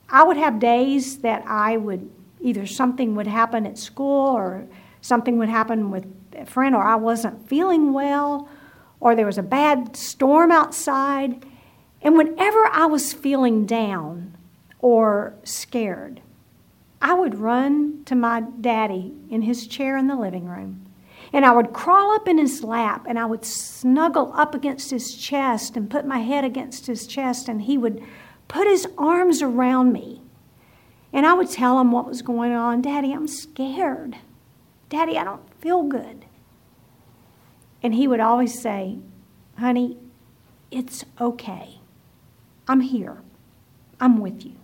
I 0.09 0.23
would 0.23 0.37
have 0.37 0.59
days 0.59 1.19
that 1.19 1.43
I 1.47 1.77
would 1.77 2.09
either 2.39 2.65
something 2.65 3.15
would 3.15 3.27
happen 3.27 3.65
at 3.65 3.77
school 3.77 4.35
or 4.35 4.67
something 5.01 5.37
would 5.37 5.49
happen 5.49 5.91
with 5.91 6.26
friend 6.45 6.75
or 6.75 6.83
I 6.83 6.95
wasn't 6.95 7.47
feeling 7.47 7.93
well 7.93 8.49
or 8.99 9.15
there 9.15 9.25
was 9.25 9.37
a 9.37 9.43
bad 9.43 9.95
storm 9.95 10.51
outside. 10.51 11.45
And 12.01 12.17
whenever 12.17 12.65
I 12.67 12.85
was 12.85 13.13
feeling 13.13 13.65
down, 13.65 14.37
or 14.79 15.35
scared, 15.43 16.21
I 17.01 17.13
would 17.13 17.35
run 17.35 18.03
to 18.05 18.15
my 18.15 18.41
daddy 18.61 19.13
in 19.29 19.43
his 19.43 19.67
chair 19.67 19.97
in 19.97 20.07
the 20.07 20.15
living 20.15 20.45
room. 20.45 20.85
And 21.33 21.45
I 21.45 21.51
would 21.51 21.73
crawl 21.73 22.15
up 22.15 22.27
in 22.27 22.37
his 22.37 22.63
lap 22.63 23.05
and 23.07 23.19
I 23.19 23.25
would 23.25 23.43
snuggle 23.43 24.31
up 24.33 24.55
against 24.55 24.91
his 24.91 25.13
chest 25.15 25.75
and 25.75 25.89
put 25.89 26.05
my 26.05 26.19
head 26.19 26.45
against 26.45 26.87
his 26.87 27.05
chest, 27.05 27.49
and 27.49 27.63
he 27.63 27.77
would 27.77 28.01
put 28.47 28.67
his 28.67 28.87
arms 28.97 29.41
around 29.41 29.91
me. 29.91 30.21
And 31.11 31.25
I 31.25 31.33
would 31.33 31.49
tell 31.49 31.79
him 31.79 31.91
what 31.91 32.07
was 32.07 32.21
going 32.21 32.53
on 32.53 32.81
Daddy, 32.81 33.13
I'm 33.13 33.27
scared. 33.27 34.17
Daddy, 34.89 35.17
I 35.17 35.23
don't 35.23 35.53
feel 35.59 35.83
good. 35.83 36.26
And 37.87 37.95
he 37.95 38.05
would 38.05 38.19
always 38.19 38.59
say, 38.59 38.97
Honey, 39.57 39.97
it's 40.71 41.05
okay. 41.21 41.79
I'm 42.67 42.81
here. 42.81 43.19
I'm 43.97 44.17
with 44.17 44.45
you. 44.45 44.55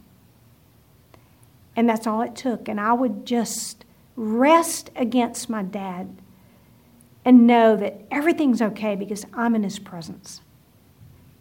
And 1.74 1.88
that's 1.88 2.06
all 2.06 2.22
it 2.22 2.36
took. 2.36 2.68
And 2.68 2.82
I 2.82 2.92
would 2.92 3.25
just 3.25 3.86
rest 4.18 4.92
against 4.98 5.50
my 5.50 5.63
dad 5.63 6.18
and 7.24 7.48
know 7.48 7.77
that 7.77 8.01
everything's 8.12 8.62
okay 8.62 8.94
because 8.94 9.25
I'm 9.32 9.56
in 9.56 9.63
his 9.63 9.80
presence. 9.80 10.42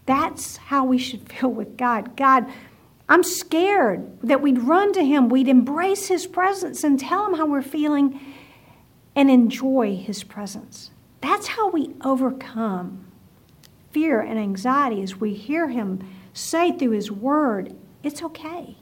That's 0.07 0.59
how 0.59 0.85
we 0.85 0.99
should 0.99 1.33
feel 1.33 1.51
with 1.51 1.77
God. 1.77 2.17
God, 2.17 2.47
I'm 3.09 3.25
scared 3.25 4.21
that 4.23 4.41
we'd 4.41 4.61
run 4.61 4.93
to 4.93 5.03
him, 5.05 5.29
we'd 5.29 5.49
embrace 5.49 6.07
his 6.07 6.29
presence 6.29 6.85
and 6.85 7.01
tell 7.01 7.27
him 7.27 7.35
how 7.35 7.47
we're 7.47 7.61
feeling 7.61 8.21
and 9.17 9.29
enjoy 9.29 9.97
his 9.97 10.23
presence. 10.23 10.92
That's 11.23 11.47
how 11.47 11.71
we 11.71 11.95
overcome 12.05 13.07
fear 13.93 14.21
and 14.21 14.39
anxiety 14.39 15.03
as 15.03 15.17
we 15.17 15.35
hear 15.35 15.69
him 15.69 16.07
say 16.35 16.77
through 16.77 16.91
his 16.91 17.11
word, 17.11 17.75
It's 18.03 18.23
okay. 18.23 18.77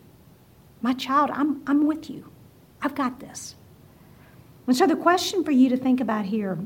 My 0.80 0.94
child, 0.94 1.30
I'm, 1.34 1.62
I'm 1.66 1.86
with 1.86 2.08
you. 2.08 2.30
I've 2.80 2.94
got 2.94 3.20
this. 3.20 3.54
And 4.66 4.74
so, 4.74 4.86
the 4.86 4.96
question 4.96 5.44
for 5.44 5.50
you 5.50 5.68
to 5.68 5.76
think 5.76 6.00
about 6.00 6.24
here 6.24 6.58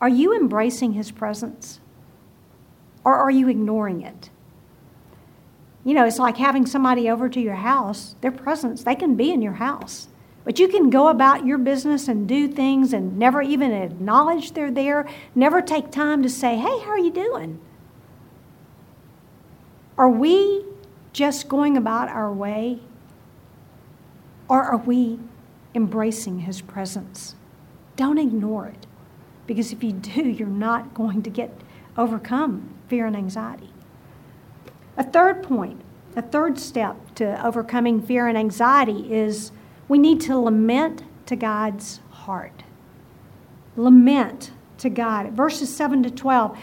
are 0.00 0.08
you 0.08 0.34
embracing 0.34 0.94
his 0.94 1.10
presence 1.10 1.78
or 3.04 3.14
are 3.14 3.30
you 3.30 3.48
ignoring 3.48 4.02
it? 4.02 4.30
You 5.84 5.94
know, 5.94 6.06
it's 6.06 6.18
like 6.18 6.36
having 6.38 6.66
somebody 6.66 7.08
over 7.08 7.28
to 7.28 7.40
your 7.40 7.54
house, 7.54 8.16
their 8.20 8.32
presence, 8.32 8.82
they 8.82 8.94
can 8.94 9.14
be 9.14 9.30
in 9.30 9.42
your 9.42 9.54
house. 9.54 10.08
But 10.44 10.58
you 10.58 10.68
can 10.68 10.90
go 10.90 11.08
about 11.08 11.44
your 11.44 11.58
business 11.58 12.08
and 12.08 12.26
do 12.26 12.48
things 12.48 12.92
and 12.92 13.18
never 13.18 13.42
even 13.42 13.72
acknowledge 13.72 14.52
they're 14.52 14.70
there, 14.70 15.08
never 15.34 15.60
take 15.60 15.90
time 15.90 16.22
to 16.22 16.30
say, 16.30 16.56
hey, 16.56 16.80
how 16.80 16.90
are 16.90 16.98
you 16.98 17.12
doing? 17.12 17.60
Are 19.98 20.08
we 20.08 20.64
just 21.12 21.48
going 21.48 21.76
about 21.76 22.08
our 22.08 22.32
way? 22.32 22.80
Or 24.48 24.62
are 24.62 24.78
we 24.78 25.20
embracing 25.74 26.40
His 26.40 26.62
presence? 26.62 27.34
Don't 27.96 28.18
ignore 28.18 28.66
it, 28.66 28.86
because 29.46 29.72
if 29.72 29.84
you 29.84 29.92
do, 29.92 30.22
you're 30.22 30.48
not 30.48 30.94
going 30.94 31.22
to 31.22 31.30
get 31.30 31.60
overcome 31.98 32.74
fear 32.88 33.04
and 33.06 33.14
anxiety. 33.14 33.70
A 34.96 35.04
third 35.04 35.42
point, 35.42 35.82
a 36.16 36.22
third 36.22 36.58
step 36.58 36.96
to 37.16 37.46
overcoming 37.46 38.00
fear 38.00 38.26
and 38.26 38.38
anxiety 38.38 39.12
is 39.12 39.52
we 39.90 39.98
need 39.98 40.20
to 40.20 40.38
lament 40.38 41.02
to 41.26 41.34
God's 41.34 41.98
heart. 42.10 42.62
Lament 43.76 44.52
to 44.78 44.88
God. 44.88 45.32
Verses 45.32 45.68
7 45.74 46.04
to 46.04 46.10
12. 46.12 46.56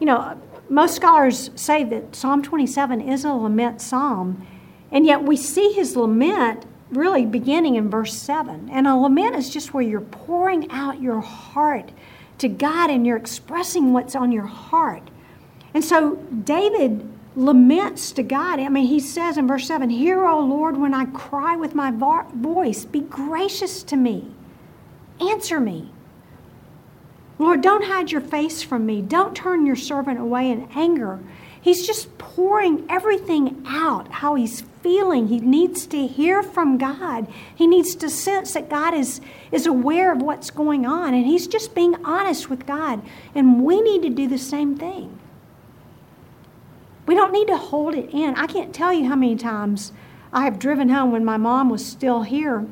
You 0.00 0.06
know, 0.06 0.42
most 0.68 0.96
scholars 0.96 1.52
say 1.54 1.84
that 1.84 2.16
Psalm 2.16 2.42
27 2.42 3.00
is 3.00 3.24
a 3.24 3.32
lament 3.32 3.80
psalm, 3.80 4.44
and 4.90 5.06
yet 5.06 5.22
we 5.22 5.36
see 5.36 5.70
his 5.70 5.94
lament 5.94 6.66
really 6.90 7.24
beginning 7.24 7.76
in 7.76 7.88
verse 7.88 8.14
7. 8.14 8.68
And 8.72 8.88
a 8.88 8.96
lament 8.96 9.36
is 9.36 9.48
just 9.48 9.72
where 9.72 9.84
you're 9.84 10.00
pouring 10.00 10.68
out 10.72 11.00
your 11.00 11.20
heart 11.20 11.92
to 12.38 12.48
God 12.48 12.90
and 12.90 13.06
you're 13.06 13.16
expressing 13.16 13.92
what's 13.92 14.16
on 14.16 14.32
your 14.32 14.46
heart. 14.46 15.08
And 15.72 15.84
so 15.84 16.16
David 16.16 17.08
laments 17.34 18.12
to 18.12 18.22
God. 18.22 18.60
I 18.60 18.68
mean, 18.68 18.86
he 18.86 19.00
says 19.00 19.38
in 19.38 19.46
verse 19.46 19.66
7 19.66 19.90
Hear, 19.90 20.26
O 20.26 20.40
Lord, 20.40 20.76
when 20.76 20.94
I 20.94 21.06
cry 21.06 21.56
with 21.56 21.74
my 21.74 21.90
voice, 21.90 22.84
be 22.84 23.00
gracious 23.00 23.82
to 23.84 23.96
me, 23.96 24.30
answer 25.20 25.60
me. 25.60 25.90
Lord, 27.38 27.60
don't 27.60 27.84
hide 27.84 28.12
your 28.12 28.20
face 28.20 28.62
from 28.62 28.86
me. 28.86 29.02
Don't 29.02 29.34
turn 29.34 29.66
your 29.66 29.76
servant 29.76 30.20
away 30.20 30.50
in 30.50 30.68
anger. 30.74 31.18
He's 31.60 31.86
just 31.86 32.18
pouring 32.18 32.84
everything 32.88 33.62
out, 33.66 34.08
how 34.08 34.34
he's 34.34 34.62
feeling. 34.82 35.28
He 35.28 35.38
needs 35.38 35.86
to 35.86 36.06
hear 36.06 36.42
from 36.42 36.76
God. 36.76 37.28
He 37.54 37.66
needs 37.66 37.94
to 37.96 38.10
sense 38.10 38.54
that 38.54 38.68
God 38.68 38.94
is, 38.94 39.20
is 39.52 39.66
aware 39.66 40.12
of 40.12 40.20
what's 40.20 40.50
going 40.50 40.86
on. 40.86 41.14
And 41.14 41.24
he's 41.24 41.46
just 41.46 41.74
being 41.74 42.04
honest 42.04 42.50
with 42.50 42.66
God. 42.66 43.00
And 43.34 43.64
we 43.64 43.80
need 43.80 44.02
to 44.02 44.10
do 44.10 44.28
the 44.28 44.38
same 44.38 44.76
thing. 44.76 45.18
We 47.06 47.14
don't 47.14 47.32
need 47.32 47.48
to 47.48 47.56
hold 47.56 47.94
it 47.94 48.10
in. 48.10 48.34
I 48.36 48.46
can't 48.46 48.74
tell 48.74 48.92
you 48.92 49.08
how 49.08 49.16
many 49.16 49.36
times 49.36 49.92
I 50.32 50.44
have 50.44 50.58
driven 50.58 50.88
home 50.88 51.12
when 51.12 51.24
my 51.24 51.36
mom 51.36 51.68
was 51.68 51.84
still 51.84 52.22
here, 52.22 52.66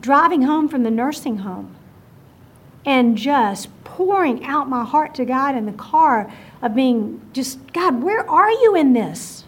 driving 0.00 0.42
home 0.42 0.68
from 0.68 0.82
the 0.82 0.90
nursing 0.90 1.38
home 1.38 1.74
and 2.84 3.16
just 3.16 3.68
pouring 3.84 4.44
out 4.44 4.68
my 4.68 4.84
heart 4.84 5.14
to 5.14 5.24
God 5.24 5.56
in 5.56 5.66
the 5.66 5.72
car 5.72 6.32
of 6.60 6.74
being 6.74 7.20
just, 7.32 7.72
God, 7.72 8.02
where 8.02 8.28
are 8.28 8.50
you 8.50 8.74
in 8.74 8.92
this? 8.92 9.44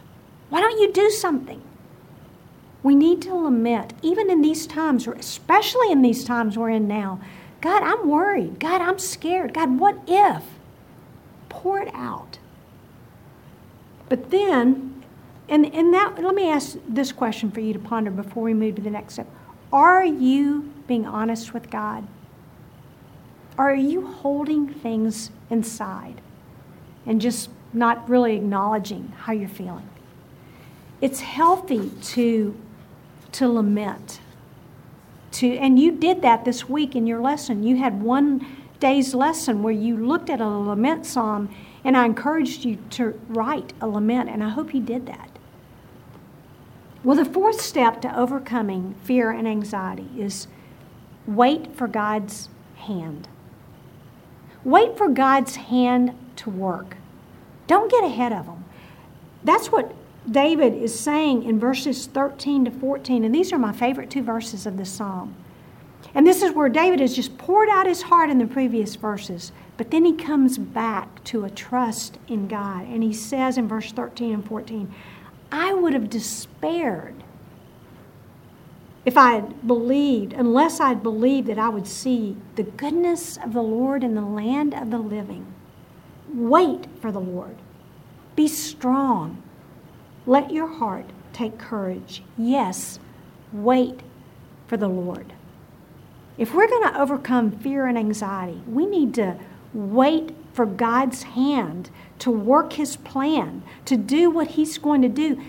Why 0.51 0.61
don't 0.61 0.81
you 0.81 0.93
do 0.93 1.11
something? 1.11 1.61
We 2.83 2.95
need 2.95 3.23
to 3.23 3.35
lament, 3.35 3.95
even 4.03 4.31
in 4.31 4.43
these 4.43 4.67
times, 4.67 5.07
or 5.07 5.15
especially 5.15 5.91
in 5.91 6.03
these 6.03 6.23
times 6.23 6.57
we're 6.57 6.71
in 6.71 6.87
now. 6.87 7.21
God, 7.61 7.83
I'm 7.83 8.09
worried. 8.09 8.61
God, 8.61 8.83
I'm 8.83 8.99
scared. 8.99 9.55
God, 9.55 9.79
what 9.79 9.97
if? 10.07 10.43
Pour 11.49 11.81
it 11.81 11.93
out. 11.95 12.39
But 14.15 14.31
then, 14.31 15.03
and, 15.49 15.75
and 15.75 15.93
that, 15.93 16.23
let 16.23 16.37
me 16.37 16.49
ask 16.49 16.79
this 16.89 17.11
question 17.11 17.51
for 17.51 17.59
you 17.59 17.73
to 17.73 17.81
ponder 17.81 18.13
before 18.13 18.45
we 18.45 18.55
move 18.55 18.77
to 18.77 18.83
the 18.83 18.89
next 18.89 19.15
step. 19.15 19.27
Are 19.73 20.05
you 20.05 20.73
being 20.87 21.05
honest 21.05 21.53
with 21.53 21.69
God? 21.69 22.07
Are 23.59 23.75
you 23.75 24.07
holding 24.07 24.69
things 24.73 25.33
inside 25.51 26.21
and 27.05 27.21
just 27.21 27.51
not 27.73 28.09
really 28.09 28.37
acknowledging 28.37 29.13
how 29.19 29.33
you're 29.33 29.49
feeling? 29.49 29.91
It's 31.01 31.19
healthy 31.19 31.91
to, 31.91 32.57
to 33.33 33.49
lament. 33.49 34.21
To, 35.33 35.57
and 35.59 35.77
you 35.77 35.91
did 35.91 36.23
that 36.23 36.45
this 36.45 36.69
week 36.69 36.95
in 36.95 37.09
your 37.09 37.21
lesson. 37.21 37.65
You 37.65 37.79
had 37.79 38.01
one 38.01 38.47
day's 38.85 39.15
lesson 39.15 39.63
where 39.63 39.73
you 39.73 39.97
looked 39.97 40.29
at 40.29 40.43
a 40.43 40.47
lament 40.47 41.07
psalm, 41.07 41.49
and 41.85 41.97
I 41.97 42.05
encouraged 42.05 42.67
you 42.67 42.77
to 42.91 43.19
write 43.29 43.73
a 43.81 43.89
lament, 43.89 44.29
and 44.29 44.45
I 44.45 44.51
hope 44.51 44.75
you 44.75 44.81
did 44.83 45.07
that. 45.07 45.31
Well, 47.03 47.17
the 47.17 47.25
fourth 47.25 47.63
step 47.63 48.03
to 48.03 48.15
overcoming 48.15 48.95
fear 49.03 49.31
and 49.31 49.49
anxiety 49.49 50.11
is 50.19 50.49
wait 51.27 51.75
for 51.75 51.89
God's 51.89 52.51
hand. 52.77 53.27
Wait 54.65 54.99
for 54.99 55.09
God's 55.09 55.57
hand 55.57 56.13
to 56.37 56.51
work. 56.51 56.99
Don't 57.67 57.91
get 57.91 58.05
ahead 58.05 58.35
of 58.35 58.45
Him. 58.45 58.67
That's 59.43 59.73
what 59.73 59.95
David 60.31 60.75
is 60.75 60.99
saying 61.01 61.45
in 61.45 61.59
verses 61.59 62.05
13 62.05 62.67
to 62.67 62.71
14, 62.71 63.25
and 63.25 63.35
these 63.35 63.51
are 63.51 63.59
my 63.59 63.73
favorite 63.73 64.11
two 64.11 64.23
verses 64.23 64.67
of 64.67 64.77
the 64.77 64.85
psalm. 64.85 65.35
And 66.15 66.27
this 66.27 66.43
is 66.43 66.53
where 66.53 66.69
David 66.69 67.01
has 67.01 67.15
just 67.15 67.37
poured 67.39 67.69
out 67.69 67.87
his 67.87 68.03
heart 68.03 68.31
in 68.31 68.39
the 68.39 68.47
previous 68.47 68.95
verses, 68.95 69.51
but 69.77 69.91
then 69.91 70.05
he 70.05 70.15
comes 70.15 70.59
back 70.59 71.25
to 71.25 71.45
a 71.45 71.51
trust 71.51 72.19
in 72.29 72.47
God. 72.47 72.87
And 72.87 73.03
he 73.03 73.13
says 73.13 73.59
in 73.59 73.67
verse 73.67 73.91
13 73.91 74.33
and 74.33 74.47
14, 74.47 74.95
I 75.51 75.75
would 75.75 75.93
have 75.93 76.09
despaired 76.09 77.25
if 79.05 79.19
I 79.19 79.35
had 79.35 79.67
believed, 79.67 80.33
unless 80.33 80.81
I 80.81 80.89
had 80.89 81.03
believed 81.03 81.49
that 81.49 81.59
I 81.59 81.69
would 81.69 81.87
see 81.87 82.37
the 82.55 82.63
goodness 82.63 83.37
of 83.37 83.53
the 83.53 83.63
Lord 83.63 84.03
in 84.03 84.15
the 84.15 84.23
land 84.23 84.73
of 84.73 84.91
the 84.91 84.99
living. 84.99 85.53
Wait 86.33 86.87
for 87.01 87.13
the 87.13 87.21
Lord. 87.21 87.57
Be 88.35 88.49
strong. 88.49 89.43
Let 90.27 90.53
your 90.53 90.67
heart 90.67 91.07
take 91.33 91.59
courage. 91.59 92.23
Yes, 92.39 92.99
wait 93.53 94.01
for 94.67 94.77
the 94.77 94.89
Lord. 94.89 95.35
If 96.37 96.53
we're 96.53 96.69
going 96.69 96.93
to 96.93 97.01
overcome 97.01 97.53
fear 97.53 97.87
and 97.87 97.97
anxiety, 97.97 98.63
we 98.67 98.87
need 98.87 99.15
to 99.15 99.37
wait 99.73 100.35
for 100.53 100.67
God's 100.67 101.23
hand 101.23 101.91
to 102.21 102.31
work 102.31 102.75
His 102.75 102.97
plan, 102.97 103.63
to 103.85 103.97
do 103.97 104.31
what 104.31 104.49
He's 104.49 104.79
going 104.79 105.03
to 105.03 105.09
do. 105.09 105.41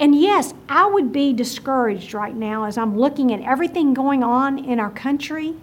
And 0.00 0.20
yes, 0.20 0.52
I 0.68 0.86
would 0.86 1.12
be 1.12 1.32
discouraged 1.32 2.12
right 2.12 2.34
now 2.34 2.64
as 2.64 2.76
I'm 2.76 2.98
looking 2.98 3.32
at 3.32 3.40
everything 3.40 3.94
going 3.94 4.22
on 4.22 4.58
in 4.58 4.80
our 4.80 4.90
country, 4.90 5.54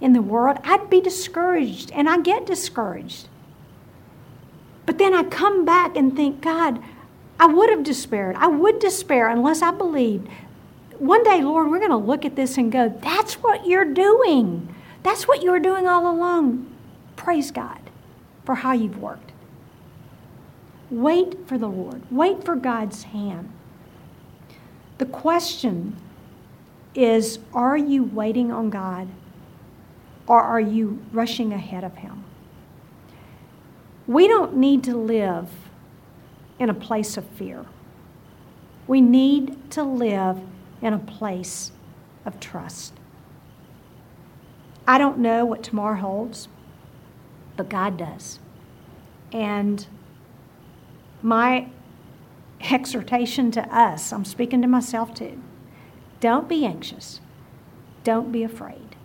in 0.00 0.12
the 0.12 0.22
world. 0.22 0.58
I'd 0.64 0.90
be 0.90 1.00
discouraged, 1.00 1.90
and 1.92 2.08
I 2.08 2.20
get 2.20 2.46
discouraged. 2.46 3.28
But 4.86 4.98
then 4.98 5.14
I 5.14 5.22
come 5.24 5.64
back 5.64 5.96
and 5.96 6.14
think, 6.14 6.40
God, 6.40 6.82
I 7.38 7.46
would 7.46 7.70
have 7.70 7.82
despaired. 7.82 8.36
I 8.36 8.48
would 8.48 8.80
despair 8.80 9.28
unless 9.28 9.62
I 9.62 9.70
believed. 9.70 10.28
One 11.00 11.24
day, 11.24 11.40
Lord, 11.40 11.70
we're 11.70 11.78
going 11.78 11.90
to 11.90 11.96
look 11.96 12.26
at 12.26 12.36
this 12.36 12.58
and 12.58 12.70
go, 12.70 12.90
that's 13.00 13.34
what 13.34 13.66
you're 13.66 13.86
doing. 13.86 14.74
That's 15.02 15.26
what 15.26 15.42
you 15.42 15.50
were 15.50 15.58
doing 15.58 15.88
all 15.88 16.10
along. 16.12 16.70
Praise 17.16 17.50
God 17.50 17.80
for 18.44 18.56
how 18.56 18.72
you've 18.72 18.98
worked. 18.98 19.32
Wait 20.90 21.48
for 21.48 21.56
the 21.56 21.68
Lord, 21.68 22.02
wait 22.10 22.44
for 22.44 22.54
God's 22.54 23.04
hand. 23.04 23.50
The 24.98 25.06
question 25.06 25.96
is 26.94 27.38
are 27.54 27.78
you 27.78 28.02
waiting 28.04 28.52
on 28.52 28.68
God 28.68 29.08
or 30.26 30.42
are 30.42 30.60
you 30.60 31.02
rushing 31.12 31.52
ahead 31.52 31.82
of 31.82 31.96
Him? 31.96 32.24
We 34.06 34.28
don't 34.28 34.56
need 34.56 34.84
to 34.84 34.96
live 34.96 35.48
in 36.58 36.68
a 36.68 36.74
place 36.74 37.16
of 37.16 37.24
fear. 37.24 37.64
We 38.86 39.00
need 39.00 39.70
to 39.70 39.82
live 39.82 40.40
in 40.82 40.92
a 40.92 40.98
place 40.98 41.72
of 42.24 42.40
trust. 42.40 42.94
I 44.86 44.98
don't 44.98 45.18
know 45.18 45.44
what 45.44 45.62
tomorrow 45.62 46.00
holds, 46.00 46.48
but 47.56 47.68
God 47.68 47.96
does. 47.96 48.38
And 49.32 49.86
my 51.22 51.68
exhortation 52.60 53.50
to 53.52 53.62
us, 53.74 54.12
I'm 54.12 54.24
speaking 54.24 54.62
to 54.62 54.68
myself 54.68 55.14
too. 55.14 55.40
Don't 56.20 56.48
be 56.48 56.64
anxious. 56.64 57.20
Don't 58.04 58.32
be 58.32 58.42
afraid. 58.42 58.96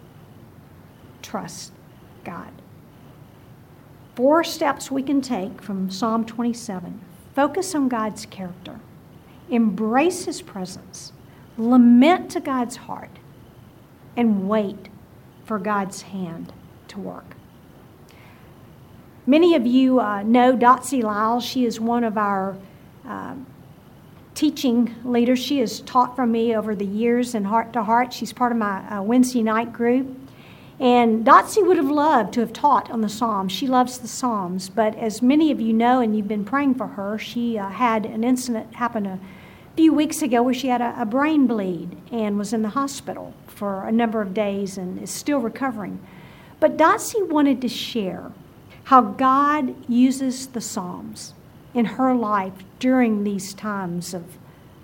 Trust 1.21 1.71
God. 2.23 2.51
Four 4.15 4.43
steps 4.43 4.89
we 4.89 5.03
can 5.03 5.21
take 5.21 5.61
from 5.61 5.89
Psalm 5.89 6.25
27 6.25 7.01
focus 7.35 7.75
on 7.75 7.89
God's 7.89 8.25
character, 8.25 8.79
embrace 9.49 10.23
His 10.23 10.41
presence, 10.41 11.11
lament 11.57 12.31
to 12.31 12.39
God's 12.39 12.75
heart, 12.75 13.09
and 14.17 14.47
wait 14.47 14.89
for 15.45 15.59
God's 15.59 16.03
hand 16.03 16.53
to 16.89 16.99
work. 16.99 17.35
Many 19.27 19.55
of 19.55 19.65
you 19.65 19.99
uh, 19.99 20.23
know 20.23 20.55
Dotsie 20.55 21.01
Lyle. 21.01 21.39
She 21.39 21.65
is 21.65 21.79
one 21.79 22.03
of 22.03 22.17
our 22.17 22.55
uh, 23.07 23.35
teaching 24.35 24.93
leaders. 25.03 25.39
She 25.39 25.59
has 25.59 25.79
taught 25.81 26.15
from 26.15 26.31
me 26.31 26.55
over 26.55 26.75
the 26.75 26.85
years 26.85 27.33
and 27.33 27.47
heart 27.47 27.73
to 27.73 27.83
heart. 27.83 28.13
She's 28.13 28.31
part 28.31 28.51
of 28.51 28.57
my 28.57 28.87
uh, 28.87 29.01
Wednesday 29.01 29.41
night 29.41 29.73
group. 29.73 30.15
And 30.79 31.25
Dotsie 31.25 31.65
would 31.65 31.77
have 31.77 31.89
loved 31.89 32.33
to 32.33 32.41
have 32.41 32.51
taught 32.51 32.91
on 32.91 33.01
the 33.01 33.09
Psalms. 33.09 33.51
She 33.51 33.65
loves 33.65 33.97
the 33.97 34.07
Psalms. 34.07 34.69
But 34.69 34.95
as 34.97 35.21
many 35.21 35.49
of 35.49 35.61
you 35.61 35.73
know, 35.73 36.01
and 36.01 36.15
you've 36.15 36.27
been 36.27 36.45
praying 36.45 36.75
for 36.75 36.87
her, 36.87 37.17
she 37.17 37.57
uh, 37.57 37.69
had 37.69 38.05
an 38.05 38.23
incident 38.23 38.75
happen 38.75 39.05
a 39.05 39.19
few 39.75 39.93
weeks 39.93 40.21
ago 40.21 40.41
where 40.41 40.53
she 40.53 40.67
had 40.67 40.81
a, 40.81 41.01
a 41.01 41.05
brain 41.05 41.47
bleed 41.47 41.97
and 42.11 42.37
was 42.37 42.53
in 42.53 42.61
the 42.61 42.69
hospital 42.69 43.33
for 43.47 43.85
a 43.85 43.91
number 43.91 44.21
of 44.21 44.33
days 44.33 44.77
and 44.77 45.01
is 45.01 45.11
still 45.11 45.39
recovering. 45.39 45.99
But 46.59 46.77
Dotsie 46.77 47.27
wanted 47.27 47.61
to 47.61 47.67
share 47.67 48.31
how 48.85 49.01
God 49.01 49.75
uses 49.89 50.47
the 50.47 50.61
Psalms 50.61 51.33
in 51.73 51.85
her 51.85 52.13
life 52.13 52.53
during 52.79 53.23
these 53.23 53.53
times 53.53 54.13
of 54.13 54.23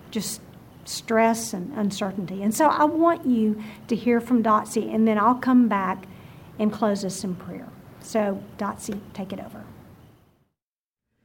just 0.10 0.42
stress 0.84 1.54
and 1.54 1.72
uncertainty. 1.78 2.44
And 2.44 2.54
so 2.54 2.68
I 2.68 2.84
want 2.84 3.26
you 3.26 3.62
to 3.88 3.96
hear 3.96 4.20
from 4.20 4.44
Dotsie, 4.44 4.94
and 4.94 5.08
then 5.08 5.18
I'll 5.18 5.36
come 5.36 5.68
back 5.68 6.06
and 6.60 6.72
close 6.72 7.06
us 7.06 7.24
in 7.24 7.36
prayer. 7.36 7.68
So, 8.02 8.44
Dotsie, 8.58 9.00
take 9.14 9.32
it 9.32 9.40
over. 9.40 9.64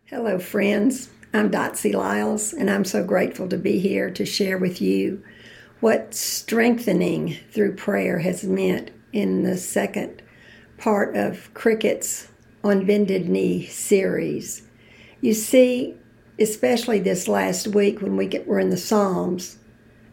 Hello, 0.04 0.38
friends. 0.38 1.08
I'm 1.36 1.50
Dotsie 1.50 1.92
Lyles, 1.92 2.54
and 2.54 2.70
I'm 2.70 2.86
so 2.86 3.04
grateful 3.04 3.46
to 3.50 3.58
be 3.58 3.78
here 3.78 4.08
to 4.10 4.24
share 4.24 4.56
with 4.56 4.80
you 4.80 5.22
what 5.80 6.14
strengthening 6.14 7.36
through 7.50 7.76
prayer 7.76 8.20
has 8.20 8.42
meant 8.42 8.90
in 9.12 9.42
the 9.42 9.58
second 9.58 10.22
part 10.78 11.14
of 11.14 11.52
Cricket's 11.52 12.28
On 12.64 12.86
Bended 12.86 13.28
Knee 13.28 13.66
series. 13.66 14.62
You 15.20 15.34
see, 15.34 15.96
especially 16.40 17.00
this 17.00 17.28
last 17.28 17.68
week 17.68 18.00
when 18.00 18.16
we 18.16 18.30
were 18.46 18.58
in 18.58 18.70
the 18.70 18.78
Psalms, 18.78 19.58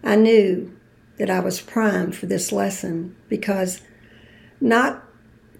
I 0.03 0.17
knew 0.17 0.77
that 1.19 1.29
I 1.29 1.39
was 1.39 1.61
primed 1.61 2.17
for 2.17 2.25
this 2.25 2.51
lesson 2.51 3.15
because 3.29 3.79
not 4.59 5.05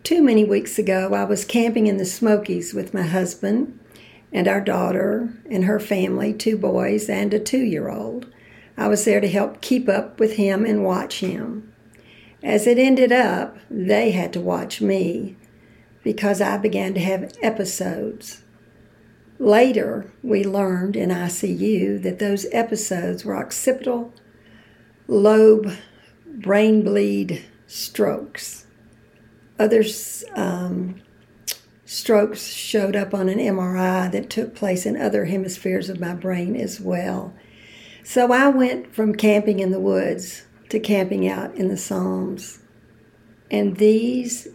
too 0.03 0.21
many 0.21 0.43
weeks 0.43 0.77
ago 0.77 1.13
I 1.13 1.23
was 1.23 1.45
camping 1.45 1.87
in 1.87 1.95
the 1.95 2.05
Smokies 2.05 2.73
with 2.73 2.93
my 2.93 3.03
husband 3.03 3.79
and 4.33 4.47
our 4.47 4.59
daughter 4.59 5.33
and 5.49 5.63
her 5.63 5.79
family, 5.79 6.33
two 6.33 6.57
boys 6.57 7.07
and 7.07 7.33
a 7.33 7.39
two 7.39 7.63
year 7.63 7.89
old. 7.89 8.27
I 8.75 8.87
was 8.87 9.05
there 9.05 9.21
to 9.21 9.29
help 9.29 9.61
keep 9.61 9.87
up 9.87 10.19
with 10.19 10.35
him 10.35 10.65
and 10.65 10.83
watch 10.83 11.19
him. 11.19 11.71
As 12.43 12.67
it 12.67 12.77
ended 12.77 13.13
up, 13.13 13.57
they 13.69 14.11
had 14.11 14.33
to 14.33 14.41
watch 14.41 14.81
me 14.81 15.37
because 16.03 16.41
I 16.41 16.57
began 16.57 16.93
to 16.95 16.99
have 16.99 17.31
episodes 17.41 18.43
Later, 19.39 20.09
we 20.21 20.43
learned 20.43 20.95
in 20.95 21.09
ICU 21.09 22.01
that 22.03 22.19
those 22.19 22.45
episodes 22.51 23.25
were 23.25 23.35
occipital 23.35 24.13
lobe 25.07 25.73
brain 26.25 26.81
bleed 26.81 27.43
strokes. 27.67 28.65
Others, 29.59 30.23
um, 30.35 31.01
strokes 31.93 32.47
showed 32.47 32.95
up 32.95 33.13
on 33.13 33.29
an 33.29 33.37
MRI 33.37 34.11
that 34.11 34.27
took 34.27 34.55
place 34.55 34.83
in 34.83 34.99
other 34.99 35.25
hemispheres 35.25 35.89
of 35.89 35.99
my 35.99 36.15
brain 36.15 36.55
as 36.55 36.81
well. 36.81 37.35
So 38.03 38.31
I 38.33 38.47
went 38.47 38.95
from 38.95 39.13
camping 39.13 39.59
in 39.59 39.69
the 39.69 39.79
woods 39.79 40.43
to 40.69 40.79
camping 40.79 41.27
out 41.27 41.53
in 41.53 41.67
the 41.67 41.77
Psalms. 41.77 42.59
And 43.51 43.77
these 43.77 44.47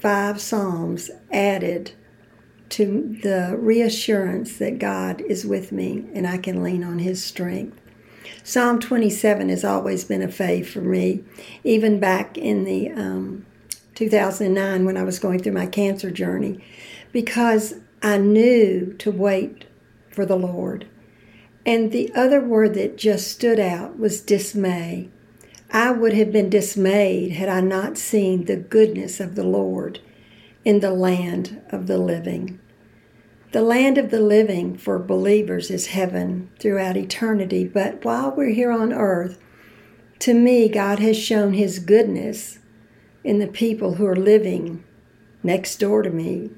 five 0.00 0.40
Psalms 0.40 1.10
added 1.30 1.92
to 2.70 3.18
the 3.22 3.56
reassurance 3.58 4.56
that 4.56 4.78
God 4.78 5.20
is 5.20 5.44
with 5.44 5.72
me 5.72 6.06
and 6.14 6.26
I 6.26 6.38
can 6.38 6.62
lean 6.62 6.82
on 6.82 7.00
His 7.00 7.22
strength. 7.22 7.78
Psalm 8.42 8.80
27 8.80 9.50
has 9.50 9.64
always 9.64 10.04
been 10.04 10.22
a 10.22 10.28
fave 10.28 10.66
for 10.66 10.80
me, 10.80 11.24
even 11.62 12.00
back 12.00 12.38
in 12.38 12.64
the 12.64 12.90
um, 12.90 13.44
2009 13.94 14.84
when 14.84 14.96
I 14.96 15.02
was 15.02 15.18
going 15.18 15.42
through 15.42 15.52
my 15.52 15.66
cancer 15.66 16.10
journey, 16.10 16.64
because 17.12 17.74
I 18.02 18.18
knew 18.18 18.94
to 18.98 19.10
wait 19.10 19.66
for 20.10 20.24
the 20.24 20.36
Lord. 20.36 20.86
And 21.66 21.92
the 21.92 22.10
other 22.14 22.40
word 22.40 22.74
that 22.74 22.96
just 22.96 23.28
stood 23.28 23.60
out 23.60 23.98
was 23.98 24.20
dismay. 24.20 25.08
I 25.70 25.92
would 25.92 26.14
have 26.14 26.32
been 26.32 26.50
dismayed 26.50 27.32
had 27.32 27.48
I 27.48 27.60
not 27.60 27.98
seen 27.98 28.44
the 28.44 28.56
goodness 28.56 29.20
of 29.20 29.34
the 29.34 29.44
Lord 29.44 30.00
in 30.64 30.80
the 30.80 30.92
land 30.92 31.60
of 31.70 31.86
the 31.86 31.98
living. 31.98 32.58
The 33.52 33.62
land 33.62 33.98
of 33.98 34.10
the 34.10 34.20
living 34.20 34.76
for 34.78 34.98
believers 34.98 35.70
is 35.70 35.88
heaven 35.88 36.50
throughout 36.60 36.96
eternity, 36.96 37.66
but 37.66 38.04
while 38.04 38.30
we're 38.30 38.54
here 38.54 38.70
on 38.70 38.92
earth, 38.92 39.38
to 40.20 40.34
me, 40.34 40.68
God 40.68 41.00
has 41.00 41.18
shown 41.18 41.54
His 41.54 41.80
goodness 41.80 42.59
in 43.24 43.38
the 43.38 43.46
people 43.46 43.94
who 43.94 44.06
are 44.06 44.16
living 44.16 44.84
next 45.42 45.76
door 45.76 46.02
to 46.02 46.10
me 46.10 46.50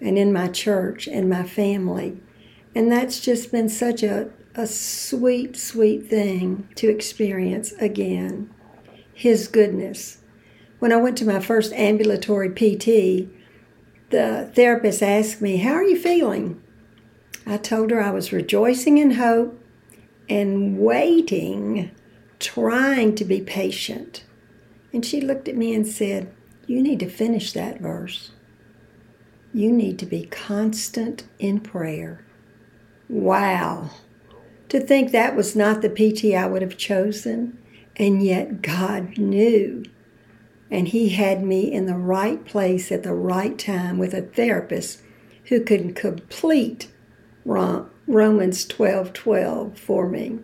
and 0.00 0.18
in 0.18 0.32
my 0.32 0.48
church 0.48 1.06
and 1.06 1.28
my 1.28 1.42
family. 1.42 2.20
And 2.74 2.90
that's 2.90 3.20
just 3.20 3.50
been 3.50 3.68
such 3.68 4.02
a 4.02 4.30
a 4.58 4.66
sweet, 4.66 5.56
sweet 5.56 6.10
thing 6.10 6.68
to 6.74 6.88
experience 6.88 7.72
again. 7.74 8.50
His 9.14 9.46
goodness. 9.46 10.18
When 10.80 10.92
I 10.92 10.96
went 10.96 11.16
to 11.18 11.24
my 11.24 11.38
first 11.38 11.72
ambulatory 11.72 12.50
PT, 12.50 13.28
the 14.10 14.50
therapist 14.54 15.00
asked 15.00 15.40
me, 15.40 15.58
How 15.58 15.74
are 15.74 15.84
you 15.84 15.96
feeling? 15.96 16.60
I 17.46 17.56
told 17.56 17.92
her 17.92 18.02
I 18.02 18.10
was 18.10 18.32
rejoicing 18.32 18.98
in 18.98 19.12
hope 19.12 19.62
and 20.28 20.78
waiting, 20.78 21.92
trying 22.40 23.14
to 23.14 23.24
be 23.24 23.40
patient. 23.40 24.24
And 24.92 25.04
she 25.04 25.20
looked 25.20 25.48
at 25.48 25.56
me 25.56 25.74
and 25.74 25.86
said, 25.86 26.32
You 26.66 26.82
need 26.82 27.00
to 27.00 27.08
finish 27.08 27.52
that 27.52 27.80
verse. 27.80 28.30
You 29.52 29.72
need 29.72 29.98
to 30.00 30.06
be 30.06 30.24
constant 30.26 31.24
in 31.38 31.60
prayer. 31.60 32.24
Wow. 33.08 33.90
To 34.68 34.80
think 34.80 35.12
that 35.12 35.34
was 35.34 35.56
not 35.56 35.80
the 35.80 35.88
PT 35.88 36.34
I 36.34 36.46
would 36.46 36.62
have 36.62 36.76
chosen, 36.76 37.58
and 37.96 38.22
yet 38.22 38.60
God 38.60 39.16
knew. 39.16 39.84
And 40.70 40.88
He 40.88 41.10
had 41.10 41.42
me 41.42 41.72
in 41.72 41.86
the 41.86 41.96
right 41.96 42.44
place 42.44 42.92
at 42.92 43.02
the 43.02 43.14
right 43.14 43.58
time 43.58 43.96
with 43.96 44.12
a 44.12 44.22
therapist 44.22 45.00
who 45.44 45.60
could 45.64 45.96
complete 45.96 46.90
Romans 47.44 48.66
12 48.66 49.12
12 49.14 49.78
for 49.78 50.08
me. 50.08 50.40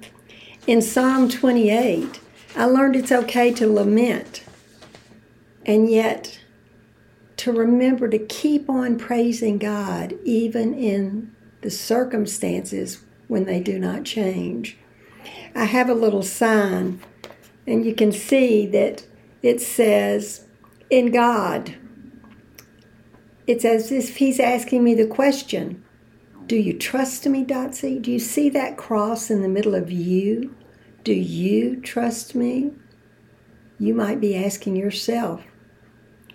In 0.66 0.80
Psalm 0.80 1.28
28, 1.28 2.20
I 2.56 2.66
learned 2.66 2.94
it's 2.94 3.10
okay 3.10 3.52
to 3.54 3.68
lament, 3.68 4.44
and 5.66 5.90
yet 5.90 6.38
to 7.38 7.52
remember 7.52 8.08
to 8.08 8.18
keep 8.18 8.70
on 8.70 8.96
praising 8.96 9.58
God 9.58 10.14
even 10.24 10.72
in 10.72 11.34
the 11.62 11.70
circumstances 11.70 13.02
when 13.26 13.44
they 13.44 13.60
do 13.60 13.78
not 13.78 14.04
change. 14.04 14.76
I 15.54 15.64
have 15.64 15.88
a 15.88 15.94
little 15.94 16.22
sign, 16.22 17.00
and 17.66 17.84
you 17.84 17.94
can 17.94 18.12
see 18.12 18.66
that 18.66 19.04
it 19.42 19.60
says, 19.60 20.46
In 20.90 21.10
God. 21.10 21.74
It's 23.46 23.64
as 23.64 23.90
if 23.90 24.16
He's 24.18 24.38
asking 24.38 24.84
me 24.84 24.94
the 24.94 25.06
question 25.06 25.84
Do 26.46 26.56
you 26.56 26.72
trust 26.78 27.26
me, 27.26 27.44
Dotsie? 27.44 28.00
Do 28.00 28.12
you 28.12 28.18
see 28.18 28.48
that 28.50 28.76
cross 28.76 29.30
in 29.30 29.42
the 29.42 29.48
middle 29.48 29.74
of 29.74 29.90
you? 29.90 30.54
Do 31.04 31.12
you 31.12 31.82
trust 31.82 32.34
me? 32.34 32.72
You 33.78 33.92
might 33.92 34.22
be 34.22 34.34
asking 34.34 34.76
yourself 34.76 35.44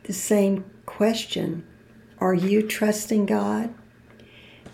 the 0.04 0.14
same 0.14 0.64
question 0.86 1.66
Are 2.20 2.36
you 2.36 2.62
trusting 2.62 3.26
God? 3.26 3.74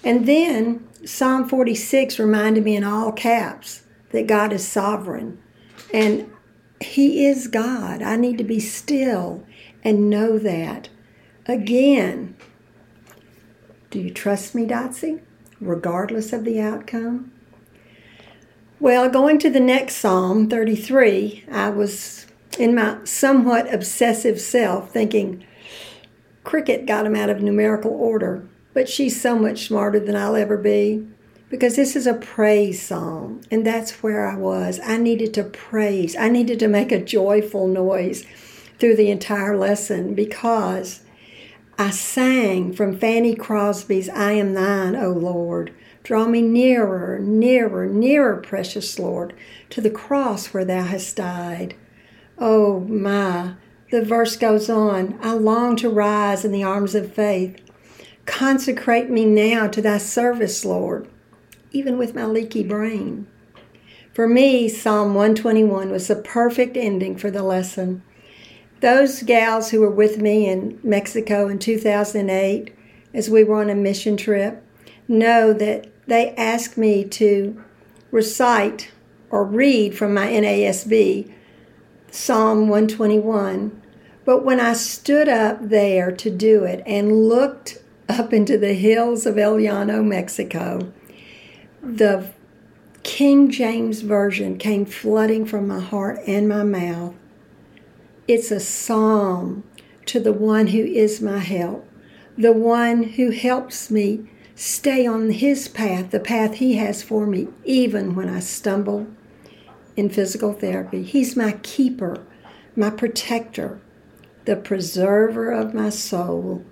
And 0.03 0.25
then 0.27 0.85
Psalm 1.05 1.47
46 1.47 2.19
reminded 2.19 2.65
me 2.65 2.75
in 2.75 2.83
all 2.83 3.13
caps 3.13 3.83
that 4.11 4.27
God 4.27 4.51
is 4.51 4.67
sovereign 4.67 5.41
and 5.93 6.29
He 6.81 7.25
is 7.25 7.47
God. 7.47 8.01
I 8.01 8.17
need 8.17 8.37
to 8.37 8.43
be 8.43 8.59
still 8.59 9.45
and 9.81 10.09
know 10.09 10.37
that. 10.37 10.89
Again, 11.47 12.35
do 13.91 13.99
you 13.99 14.11
trust 14.11 14.55
me, 14.55 14.65
Dotsie, 14.65 15.21
regardless 15.61 16.33
of 16.33 16.43
the 16.43 16.59
outcome? 16.59 17.31
Well, 18.79 19.09
going 19.09 19.39
to 19.39 19.49
the 19.49 19.59
next 19.59 19.95
Psalm, 19.95 20.49
33, 20.49 21.45
I 21.51 21.69
was 21.69 22.27
in 22.59 22.75
my 22.75 23.03
somewhat 23.03 23.73
obsessive 23.73 24.39
self 24.39 24.91
thinking, 24.91 25.43
Cricket 26.43 26.85
got 26.85 27.05
him 27.05 27.15
out 27.15 27.29
of 27.29 27.41
numerical 27.41 27.91
order 27.91 28.47
but 28.75 28.89
she's 28.89 29.19
so 29.19 29.39
much 29.39 29.67
smarter 29.67 30.01
than 30.01 30.17
I'll 30.17 30.35
ever 30.35 30.57
be 30.57 31.07
because 31.49 31.77
this 31.77 31.95
is 31.95 32.05
a 32.05 32.13
praise 32.13 32.81
song 32.81 33.43
and 33.49 33.65
that's 33.65 34.03
where 34.03 34.27
I 34.27 34.35
was. 34.35 34.81
I 34.83 34.97
needed 34.97 35.33
to 35.35 35.45
praise. 35.45 36.13
I 36.15 36.27
needed 36.27 36.59
to 36.59 36.67
make 36.67 36.91
a 36.91 37.03
joyful 37.03 37.67
noise 37.69 38.25
through 38.77 38.97
the 38.97 39.09
entire 39.09 39.57
lesson 39.57 40.13
because 40.13 41.01
I 41.79 41.91
sang 41.91 42.73
from 42.73 42.99
Fanny 42.99 43.33
Crosby's 43.33 44.09
I 44.09 44.33
Am 44.33 44.53
Thine, 44.53 44.95
O 44.97 45.09
Lord. 45.11 45.73
Draw 46.05 46.27
me 46.27 46.41
nearer, 46.41 47.19
nearer, 47.19 47.85
nearer, 47.87 48.37
precious 48.37 48.97
Lord, 48.97 49.33
to 49.71 49.81
the 49.81 49.89
cross 49.89 50.53
where 50.53 50.63
thou 50.63 50.83
hast 50.83 51.17
died. 51.17 51.75
Oh 52.37 52.79
my, 52.79 53.55
the 53.91 54.01
verse 54.01 54.37
goes 54.37 54.69
on. 54.69 55.19
I 55.21 55.33
long 55.33 55.75
to 55.77 55.89
rise 55.89 56.45
in 56.45 56.53
the 56.53 56.63
arms 56.63 56.95
of 56.95 57.13
faith 57.13 57.59
Consecrate 58.25 59.09
me 59.09 59.23
now 59.23 59.67
to 59.67 59.81
thy 59.81 59.99
service, 59.99 60.65
Lord, 60.65 61.07
even 61.71 61.97
with 61.97 62.15
my 62.15 62.25
leaky 62.25 62.63
brain. 62.63 63.27
For 64.13 64.27
me, 64.27 64.67
Psalm 64.67 65.13
121 65.13 65.91
was 65.91 66.07
the 66.07 66.15
perfect 66.15 66.75
ending 66.75 67.17
for 67.17 67.29
the 67.29 67.43
lesson. 67.43 68.01
Those 68.81 69.21
gals 69.23 69.69
who 69.69 69.79
were 69.79 69.91
with 69.91 70.17
me 70.17 70.49
in 70.49 70.79
Mexico 70.83 71.47
in 71.47 71.59
2008 71.59 72.73
as 73.13 73.29
we 73.29 73.43
were 73.43 73.61
on 73.61 73.69
a 73.69 73.75
mission 73.75 74.17
trip 74.17 74.63
know 75.07 75.53
that 75.53 75.87
they 76.07 76.35
asked 76.35 76.77
me 76.77 77.03
to 77.05 77.63
recite 78.11 78.91
or 79.29 79.43
read 79.43 79.97
from 79.97 80.13
my 80.13 80.27
NASB 80.27 81.31
Psalm 82.11 82.67
121. 82.67 83.81
But 84.23 84.43
when 84.43 84.59
I 84.59 84.73
stood 84.73 85.27
up 85.27 85.59
there 85.61 86.11
to 86.11 86.29
do 86.29 86.63
it 86.63 86.81
and 86.85 87.27
looked 87.27 87.83
up 88.07 88.33
into 88.33 88.57
the 88.57 88.73
hills 88.73 89.25
of 89.25 89.37
El 89.37 89.59
Llano, 89.59 90.01
Mexico, 90.01 90.91
the 91.81 92.31
King 93.03 93.51
James 93.51 94.01
Version 94.01 94.57
came 94.57 94.85
flooding 94.85 95.45
from 95.45 95.67
my 95.67 95.79
heart 95.79 96.19
and 96.25 96.49
my 96.49 96.63
mouth. 96.63 97.13
It's 98.27 98.49
a 98.49 98.59
psalm 98.59 99.63
to 100.07 100.19
the 100.19 100.33
one 100.33 100.67
who 100.67 100.83
is 100.83 101.21
my 101.21 101.39
help, 101.39 101.87
the 102.35 102.51
one 102.51 103.03
who 103.03 103.29
helps 103.29 103.91
me 103.91 104.27
stay 104.55 105.05
on 105.05 105.29
his 105.31 105.67
path, 105.67 106.11
the 106.11 106.19
path 106.19 106.55
he 106.55 106.75
has 106.75 107.03
for 107.03 107.27
me, 107.27 107.47
even 107.65 108.15
when 108.15 108.29
I 108.29 108.39
stumble 108.39 109.07
in 109.95 110.09
physical 110.09 110.53
therapy. 110.53 111.03
He's 111.03 111.35
my 111.35 111.53
keeper, 111.63 112.25
my 112.75 112.89
protector, 112.89 113.79
the 114.45 114.55
preserver 114.55 115.51
of 115.51 115.73
my 115.73 115.89
soul 115.89 116.63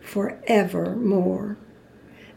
forevermore. 0.00 1.56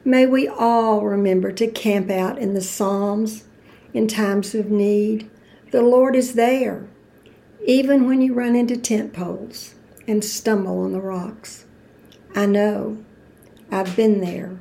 May 0.03 0.25
we 0.25 0.47
all 0.47 1.01
remember 1.01 1.51
to 1.51 1.67
camp 1.67 2.09
out 2.11 2.37
in 2.37 2.53
the 2.53 2.61
Psalms 2.61 3.45
in 3.93 4.07
times 4.07 4.53
of 4.53 4.69
need. 4.69 5.29
The 5.71 5.81
Lord 5.81 6.15
is 6.15 6.33
there, 6.33 6.87
even 7.65 8.07
when 8.07 8.21
you 8.21 8.33
run 8.33 8.55
into 8.55 8.77
tent 8.77 9.13
poles 9.13 9.75
and 10.07 10.23
stumble 10.23 10.79
on 10.81 10.91
the 10.91 11.01
rocks. 11.01 11.65
I 12.35 12.45
know 12.45 13.03
I've 13.71 13.95
been 13.95 14.21
there, 14.21 14.59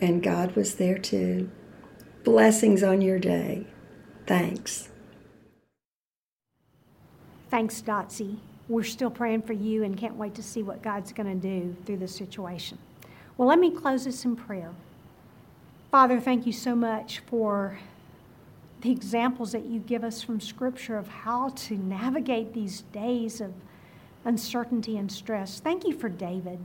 and 0.00 0.22
God 0.22 0.54
was 0.56 0.76
there 0.76 0.98
too. 0.98 1.50
Blessings 2.24 2.82
on 2.82 3.00
your 3.00 3.18
day. 3.18 3.66
Thanks. 4.26 4.88
Thanks, 7.50 7.82
Dotsie 7.82 8.38
we're 8.72 8.82
still 8.82 9.10
praying 9.10 9.42
for 9.42 9.52
you 9.52 9.84
and 9.84 9.96
can't 9.96 10.16
wait 10.16 10.34
to 10.34 10.42
see 10.42 10.62
what 10.62 10.82
God's 10.82 11.12
going 11.12 11.28
to 11.28 11.48
do 11.48 11.76
through 11.84 11.98
this 11.98 12.14
situation. 12.14 12.78
Well, 13.36 13.48
let 13.48 13.58
me 13.58 13.70
close 13.70 14.04
this 14.04 14.24
in 14.24 14.36
prayer. 14.36 14.72
Father, 15.90 16.20
thank 16.20 16.46
you 16.46 16.52
so 16.52 16.74
much 16.74 17.20
for 17.20 17.78
the 18.80 18.90
examples 18.90 19.52
that 19.52 19.66
you 19.66 19.78
give 19.80 20.04
us 20.04 20.22
from 20.22 20.40
Scripture 20.40 20.96
of 20.96 21.06
how 21.06 21.50
to 21.50 21.76
navigate 21.76 22.54
these 22.54 22.82
days 22.92 23.40
of 23.40 23.52
uncertainty 24.24 24.96
and 24.96 25.10
stress. 25.10 25.60
Thank 25.60 25.86
you 25.86 25.92
for 25.92 26.08
David 26.08 26.58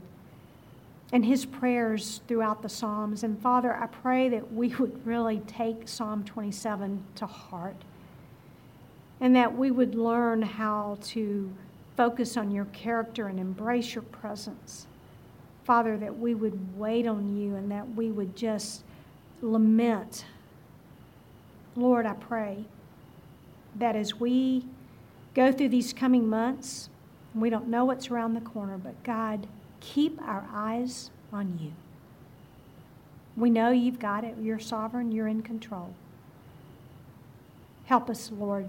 and 1.12 1.24
his 1.24 1.46
prayers 1.46 2.20
throughout 2.28 2.62
the 2.62 2.68
Psalms. 2.68 3.22
And 3.22 3.40
Father, 3.40 3.74
I 3.74 3.86
pray 3.86 4.28
that 4.28 4.52
we 4.52 4.68
would 4.76 5.06
really 5.06 5.40
take 5.46 5.88
Psalm 5.88 6.24
27 6.24 7.02
to 7.16 7.26
heart 7.26 7.76
and 9.20 9.34
that 9.34 9.56
we 9.56 9.70
would 9.70 9.94
learn 9.94 10.42
how 10.42 10.98
to 11.02 11.50
focus 11.96 12.36
on 12.36 12.50
your 12.50 12.66
character 12.66 13.26
and 13.26 13.40
embrace 13.40 13.94
your 13.94 14.02
presence. 14.02 14.86
Father, 15.64 15.96
that 15.96 16.18
we 16.18 16.34
would 16.34 16.78
wait 16.78 17.06
on 17.06 17.36
you 17.36 17.56
and 17.56 17.70
that 17.70 17.94
we 17.94 18.10
would 18.10 18.36
just 18.36 18.84
lament. 19.42 20.24
Lord, 21.74 22.06
I 22.06 22.14
pray 22.14 22.64
that 23.76 23.96
as 23.96 24.14
we 24.14 24.64
go 25.34 25.52
through 25.52 25.68
these 25.70 25.92
coming 25.92 26.28
months, 26.28 26.88
we 27.34 27.50
don't 27.50 27.68
know 27.68 27.84
what's 27.84 28.10
around 28.10 28.34
the 28.34 28.40
corner, 28.40 28.78
but 28.78 29.02
God, 29.02 29.46
keep 29.80 30.20
our 30.22 30.46
eyes 30.52 31.10
on 31.32 31.58
you. 31.60 31.72
We 33.36 33.50
know 33.50 33.70
you've 33.70 34.00
got 34.00 34.24
it. 34.24 34.34
You're 34.40 34.58
sovereign, 34.58 35.12
you're 35.12 35.28
in 35.28 35.42
control. 35.42 35.94
Help 37.86 38.10
us, 38.10 38.30
Lord, 38.32 38.68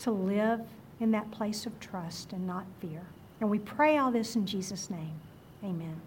to 0.00 0.10
live 0.10 0.60
in 1.00 1.10
that 1.10 1.30
place 1.30 1.66
of 1.66 1.78
trust 1.80 2.32
and 2.32 2.46
not 2.46 2.64
fear. 2.80 3.02
And 3.40 3.50
we 3.50 3.58
pray 3.58 3.98
all 3.98 4.12
this 4.12 4.36
in 4.36 4.46
Jesus' 4.46 4.88
name. 4.88 5.12
Amen. 5.64 6.00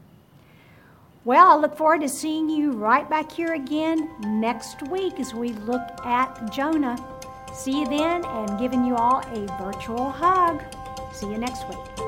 Well, 1.26 1.52
I 1.52 1.56
look 1.56 1.76
forward 1.76 2.02
to 2.02 2.10
seeing 2.10 2.50
you 2.50 2.72
right 2.72 3.10
back 3.10 3.32
here 3.32 3.54
again 3.54 4.10
next 4.22 4.88
week 4.90 5.20
as 5.20 5.34
we 5.34 5.50
look 5.54 5.82
at 6.06 6.52
Jonah. 6.52 6.98
See 7.54 7.80
you 7.80 7.88
then 7.88 8.24
and 8.24 8.60
giving 8.60 8.86
you 8.86 8.96
all 8.96 9.20
a 9.20 9.64
virtual 9.64 10.12
hug. 10.12 10.62
See 11.14 11.28
you 11.28 11.38
next 11.38 11.68
week. 11.68 12.05